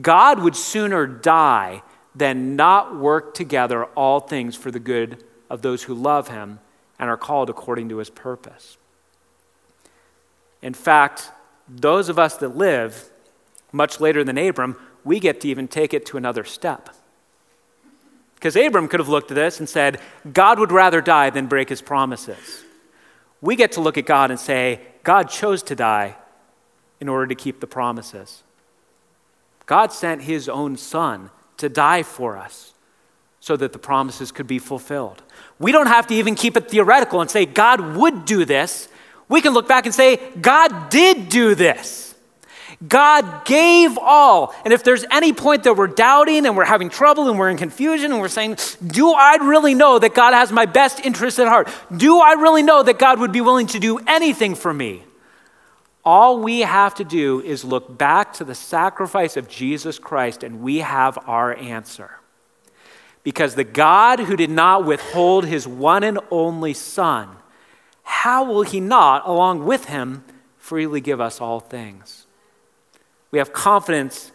God 0.00 0.40
would 0.40 0.56
sooner 0.56 1.06
die 1.06 1.82
than 2.14 2.56
not 2.56 2.96
work 2.96 3.34
together 3.34 3.84
all 3.84 4.20
things 4.20 4.56
for 4.56 4.70
the 4.70 4.80
good 4.80 5.24
of 5.48 5.62
those 5.62 5.84
who 5.84 5.94
love 5.94 6.28
him 6.28 6.60
and 6.98 7.08
are 7.08 7.16
called 7.16 7.48
according 7.48 7.88
to 7.88 7.96
his 7.96 8.10
purpose. 8.10 8.76
In 10.62 10.74
fact, 10.74 11.30
those 11.68 12.08
of 12.08 12.18
us 12.18 12.36
that 12.38 12.56
live 12.56 13.10
much 13.72 14.00
later 14.00 14.24
than 14.24 14.36
Abram, 14.36 14.76
we 15.04 15.20
get 15.20 15.40
to 15.40 15.48
even 15.48 15.68
take 15.68 15.94
it 15.94 16.04
to 16.06 16.16
another 16.16 16.44
step. 16.44 16.90
Because 18.34 18.56
Abram 18.56 18.88
could 18.88 19.00
have 19.00 19.08
looked 19.08 19.30
at 19.30 19.34
this 19.34 19.58
and 19.60 19.68
said, 19.68 20.00
God 20.32 20.58
would 20.58 20.72
rather 20.72 21.00
die 21.00 21.30
than 21.30 21.46
break 21.46 21.68
his 21.68 21.82
promises. 21.82 22.64
We 23.40 23.56
get 23.56 23.72
to 23.72 23.80
look 23.80 23.98
at 23.98 24.06
God 24.06 24.30
and 24.30 24.40
say, 24.40 24.80
God 25.02 25.30
chose 25.30 25.62
to 25.64 25.74
die 25.74 26.16
in 27.00 27.08
order 27.08 27.26
to 27.26 27.34
keep 27.34 27.60
the 27.60 27.66
promises. 27.66 28.42
God 29.70 29.92
sent 29.92 30.22
his 30.22 30.48
own 30.48 30.76
son 30.76 31.30
to 31.58 31.68
die 31.68 32.02
for 32.02 32.36
us 32.36 32.74
so 33.38 33.56
that 33.56 33.72
the 33.72 33.78
promises 33.78 34.32
could 34.32 34.48
be 34.48 34.58
fulfilled. 34.58 35.22
We 35.60 35.70
don't 35.70 35.86
have 35.86 36.08
to 36.08 36.14
even 36.16 36.34
keep 36.34 36.56
it 36.56 36.68
theoretical 36.68 37.20
and 37.20 37.30
say 37.30 37.46
God 37.46 37.94
would 37.94 38.24
do 38.24 38.44
this. 38.44 38.88
We 39.28 39.40
can 39.40 39.52
look 39.52 39.68
back 39.68 39.86
and 39.86 39.94
say 39.94 40.16
God 40.40 40.90
did 40.90 41.28
do 41.28 41.54
this. 41.54 42.16
God 42.88 43.44
gave 43.44 43.96
all. 43.96 44.56
And 44.64 44.74
if 44.74 44.82
there's 44.82 45.04
any 45.08 45.32
point 45.32 45.62
that 45.62 45.76
we're 45.76 45.86
doubting 45.86 46.46
and 46.46 46.56
we're 46.56 46.64
having 46.64 46.88
trouble 46.88 47.30
and 47.30 47.38
we're 47.38 47.50
in 47.50 47.56
confusion 47.56 48.10
and 48.10 48.20
we're 48.20 48.26
saying, 48.26 48.56
Do 48.84 49.12
I 49.12 49.36
really 49.36 49.74
know 49.74 50.00
that 50.00 50.16
God 50.16 50.34
has 50.34 50.50
my 50.50 50.66
best 50.66 50.98
interest 50.98 51.38
at 51.38 51.46
heart? 51.46 51.68
Do 51.96 52.18
I 52.18 52.32
really 52.32 52.64
know 52.64 52.82
that 52.82 52.98
God 52.98 53.20
would 53.20 53.30
be 53.30 53.40
willing 53.40 53.68
to 53.68 53.78
do 53.78 54.00
anything 54.08 54.56
for 54.56 54.74
me? 54.74 55.04
All 56.04 56.38
we 56.38 56.60
have 56.60 56.94
to 56.96 57.04
do 57.04 57.40
is 57.40 57.64
look 57.64 57.98
back 57.98 58.32
to 58.34 58.44
the 58.44 58.54
sacrifice 58.54 59.36
of 59.36 59.48
Jesus 59.48 59.98
Christ, 59.98 60.42
and 60.42 60.60
we 60.60 60.78
have 60.78 61.18
our 61.26 61.54
answer. 61.56 62.12
Because 63.22 63.54
the 63.54 63.64
God 63.64 64.20
who 64.20 64.36
did 64.36 64.50
not 64.50 64.86
withhold 64.86 65.44
his 65.44 65.68
one 65.68 66.02
and 66.02 66.18
only 66.30 66.72
Son, 66.72 67.28
how 68.02 68.44
will 68.44 68.62
he 68.62 68.80
not, 68.80 69.26
along 69.28 69.66
with 69.66 69.86
him, 69.86 70.24
freely 70.56 71.00
give 71.02 71.20
us 71.20 71.40
all 71.40 71.60
things? 71.60 72.26
We 73.30 73.38
have 73.38 73.52
confidence 73.52 74.32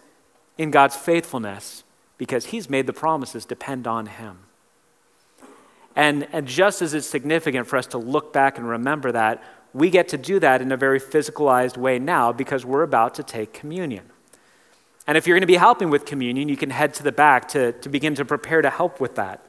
in 0.58 0.72
God's 0.72 0.96
faithfulness 0.96 1.84
because 2.18 2.48
he's 2.48 2.70
made 2.70 2.88
the 2.88 2.94
promises 2.94 3.44
depend 3.44 3.88
on 3.88 4.06
him. 4.06 4.40
And, 5.96 6.28
and 6.32 6.48
just 6.48 6.82
as 6.82 6.94
it's 6.94 7.08
significant 7.08 7.68
for 7.68 7.78
us 7.78 7.88
to 7.88 7.98
look 7.98 8.34
back 8.34 8.58
and 8.58 8.68
remember 8.68 9.12
that, 9.14 9.44
we 9.76 9.90
get 9.90 10.08
to 10.08 10.18
do 10.18 10.40
that 10.40 10.62
in 10.62 10.72
a 10.72 10.78
very 10.78 11.02
physicalized 11.02 11.76
way 11.76 12.00
now 12.00 12.32
because 12.32 12.66
we're 12.66 12.84
about 12.84 13.16
to 13.16 13.24
take 13.24 13.52
communion. 13.52 14.10
And 15.06 15.18
if 15.18 15.28
you're 15.28 15.36
going 15.36 15.42
to 15.42 15.48
be 15.48 15.58
helping 15.58 15.90
with 15.90 16.06
communion, 16.06 16.48
you 16.48 16.56
can 16.56 16.70
head 16.70 16.94
to 16.94 17.04
the 17.04 17.12
back 17.12 17.50
to, 17.50 17.74
to 17.74 17.90
begin 17.90 18.16
to 18.16 18.24
prepare 18.24 18.62
to 18.62 18.70
help 18.70 19.02
with 19.02 19.16
that. 19.16 19.46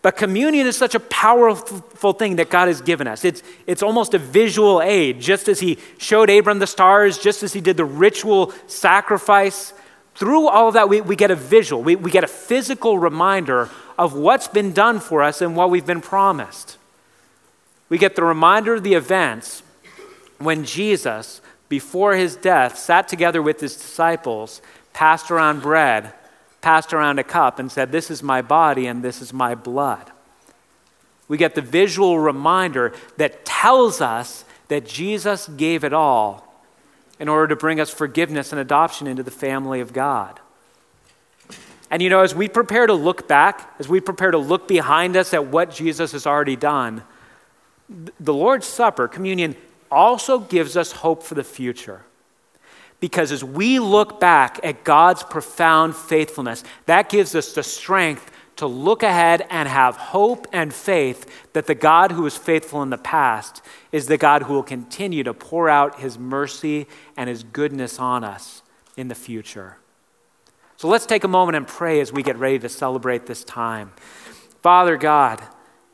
But 0.00 0.16
communion 0.16 0.66
is 0.66 0.78
such 0.78 0.94
a 0.94 1.00
powerful 1.00 2.14
thing 2.14 2.36
that 2.36 2.48
God 2.48 2.68
has 2.68 2.80
given 2.80 3.06
us. 3.06 3.26
It's, 3.26 3.42
it's 3.66 3.82
almost 3.82 4.14
a 4.14 4.18
visual 4.18 4.80
aid, 4.80 5.20
just 5.20 5.48
as 5.48 5.60
He 5.60 5.76
showed 5.98 6.30
Abram 6.30 6.58
the 6.58 6.66
stars, 6.66 7.18
just 7.18 7.42
as 7.42 7.52
He 7.52 7.60
did 7.60 7.76
the 7.76 7.84
ritual 7.84 8.54
sacrifice. 8.66 9.74
Through 10.14 10.48
all 10.48 10.68
of 10.68 10.74
that, 10.74 10.88
we, 10.88 11.02
we 11.02 11.14
get 11.14 11.30
a 11.30 11.36
visual, 11.36 11.82
we, 11.82 11.94
we 11.94 12.10
get 12.10 12.24
a 12.24 12.28
physical 12.28 12.98
reminder 12.98 13.68
of 13.98 14.14
what's 14.14 14.48
been 14.48 14.72
done 14.72 14.98
for 14.98 15.22
us 15.22 15.42
and 15.42 15.54
what 15.54 15.68
we've 15.68 15.86
been 15.86 16.00
promised 16.00 16.78
we 17.92 17.98
get 17.98 18.16
the 18.16 18.24
reminder 18.24 18.72
of 18.72 18.84
the 18.84 18.94
events 18.94 19.62
when 20.38 20.64
Jesus, 20.64 21.42
before 21.68 22.14
his 22.14 22.36
death, 22.36 22.78
sat 22.78 23.06
together 23.06 23.42
with 23.42 23.60
his 23.60 23.76
disciples, 23.76 24.62
passed 24.94 25.30
around 25.30 25.60
bread, 25.60 26.14
passed 26.62 26.94
around 26.94 27.18
a 27.18 27.22
cup, 27.22 27.58
and 27.58 27.70
said, 27.70 27.92
This 27.92 28.10
is 28.10 28.22
my 28.22 28.40
body 28.40 28.86
and 28.86 29.02
this 29.04 29.20
is 29.20 29.34
my 29.34 29.54
blood. 29.54 30.10
We 31.28 31.36
get 31.36 31.54
the 31.54 31.60
visual 31.60 32.18
reminder 32.18 32.94
that 33.18 33.44
tells 33.44 34.00
us 34.00 34.46
that 34.68 34.86
Jesus 34.86 35.46
gave 35.48 35.84
it 35.84 35.92
all 35.92 36.64
in 37.20 37.28
order 37.28 37.48
to 37.48 37.56
bring 37.56 37.78
us 37.78 37.90
forgiveness 37.90 38.52
and 38.52 38.58
adoption 38.58 39.06
into 39.06 39.22
the 39.22 39.30
family 39.30 39.80
of 39.80 39.92
God. 39.92 40.40
And 41.90 42.00
you 42.00 42.08
know, 42.08 42.22
as 42.22 42.34
we 42.34 42.48
prepare 42.48 42.86
to 42.86 42.94
look 42.94 43.28
back, 43.28 43.74
as 43.78 43.86
we 43.86 44.00
prepare 44.00 44.30
to 44.30 44.38
look 44.38 44.66
behind 44.66 45.14
us 45.14 45.34
at 45.34 45.48
what 45.48 45.70
Jesus 45.70 46.12
has 46.12 46.26
already 46.26 46.56
done, 46.56 47.02
the 48.20 48.34
Lord's 48.34 48.66
Supper, 48.66 49.08
communion, 49.08 49.56
also 49.90 50.38
gives 50.38 50.76
us 50.76 50.92
hope 50.92 51.22
for 51.22 51.34
the 51.34 51.44
future. 51.44 52.02
Because 53.00 53.32
as 53.32 53.42
we 53.42 53.78
look 53.78 54.20
back 54.20 54.60
at 54.62 54.84
God's 54.84 55.22
profound 55.22 55.96
faithfulness, 55.96 56.62
that 56.86 57.08
gives 57.08 57.34
us 57.34 57.52
the 57.52 57.62
strength 57.62 58.30
to 58.56 58.66
look 58.66 59.02
ahead 59.02 59.44
and 59.50 59.68
have 59.68 59.96
hope 59.96 60.46
and 60.52 60.72
faith 60.72 61.50
that 61.52 61.66
the 61.66 61.74
God 61.74 62.12
who 62.12 62.22
was 62.22 62.36
faithful 62.36 62.82
in 62.82 62.90
the 62.90 62.98
past 62.98 63.60
is 63.90 64.06
the 64.06 64.18
God 64.18 64.44
who 64.44 64.54
will 64.54 64.62
continue 64.62 65.24
to 65.24 65.34
pour 65.34 65.68
out 65.68 66.00
his 66.00 66.18
mercy 66.18 66.86
and 67.16 67.28
his 67.28 67.42
goodness 67.42 67.98
on 67.98 68.22
us 68.22 68.62
in 68.96 69.08
the 69.08 69.14
future. 69.14 69.78
So 70.76 70.88
let's 70.88 71.06
take 71.06 71.24
a 71.24 71.28
moment 71.28 71.56
and 71.56 71.66
pray 71.66 72.00
as 72.00 72.12
we 72.12 72.22
get 72.22 72.36
ready 72.36 72.58
to 72.60 72.68
celebrate 72.68 73.26
this 73.26 73.44
time. 73.44 73.92
Father 74.62 74.96
God, 74.96 75.42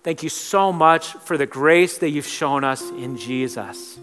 thank 0.09 0.23
you 0.23 0.31
so 0.31 0.73
much 0.73 1.13
for 1.13 1.37
the 1.37 1.45
grace 1.45 1.99
that 1.99 2.09
you've 2.09 2.27
shown 2.27 2.65
us 2.65 2.81
in 2.93 3.19
Jesus. 3.19 3.99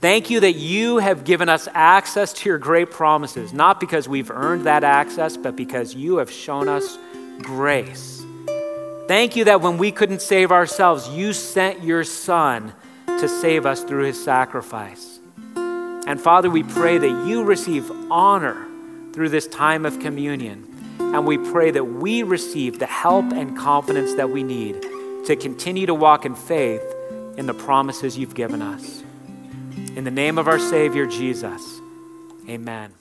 Thank 0.00 0.30
you 0.30 0.38
that 0.38 0.52
you 0.52 0.98
have 0.98 1.24
given 1.24 1.48
us 1.48 1.66
access 1.74 2.32
to 2.34 2.48
your 2.48 2.58
great 2.58 2.92
promises, 2.92 3.52
not 3.52 3.80
because 3.80 4.08
we've 4.08 4.30
earned 4.30 4.66
that 4.66 4.84
access, 4.84 5.36
but 5.36 5.56
because 5.56 5.92
you 5.92 6.18
have 6.18 6.30
shown 6.30 6.68
us 6.68 6.98
grace. 7.40 8.24
Thank 9.08 9.34
you 9.34 9.46
that 9.46 9.60
when 9.60 9.76
we 9.76 9.90
couldn't 9.90 10.22
save 10.22 10.52
ourselves, 10.52 11.08
you 11.08 11.32
sent 11.32 11.82
your 11.82 12.04
Son 12.04 12.72
to 13.08 13.28
save 13.28 13.66
us 13.66 13.82
through 13.82 14.04
his 14.04 14.22
sacrifice. 14.22 15.18
And 15.56 16.20
Father, 16.20 16.48
we 16.48 16.62
pray 16.62 16.98
that 16.98 17.26
you 17.26 17.42
receive 17.42 17.90
honor 18.08 18.68
through 19.12 19.30
this 19.30 19.48
time 19.48 19.84
of 19.84 19.98
communion. 19.98 20.68
And 21.00 21.26
we 21.26 21.38
pray 21.38 21.72
that 21.72 21.84
we 21.84 22.22
receive 22.22 22.78
the 22.78 22.86
help 22.86 23.32
and 23.32 23.58
confidence 23.58 24.14
that 24.14 24.30
we 24.30 24.44
need 24.44 24.91
to 25.26 25.36
continue 25.36 25.86
to 25.86 25.94
walk 25.94 26.24
in 26.24 26.34
faith 26.34 26.82
in 27.36 27.46
the 27.46 27.54
promises 27.54 28.18
you've 28.18 28.34
given 28.34 28.62
us. 28.62 29.02
In 29.96 30.04
the 30.04 30.10
name 30.10 30.38
of 30.38 30.48
our 30.48 30.58
Savior, 30.58 31.06
Jesus, 31.06 31.80
amen. 32.48 32.92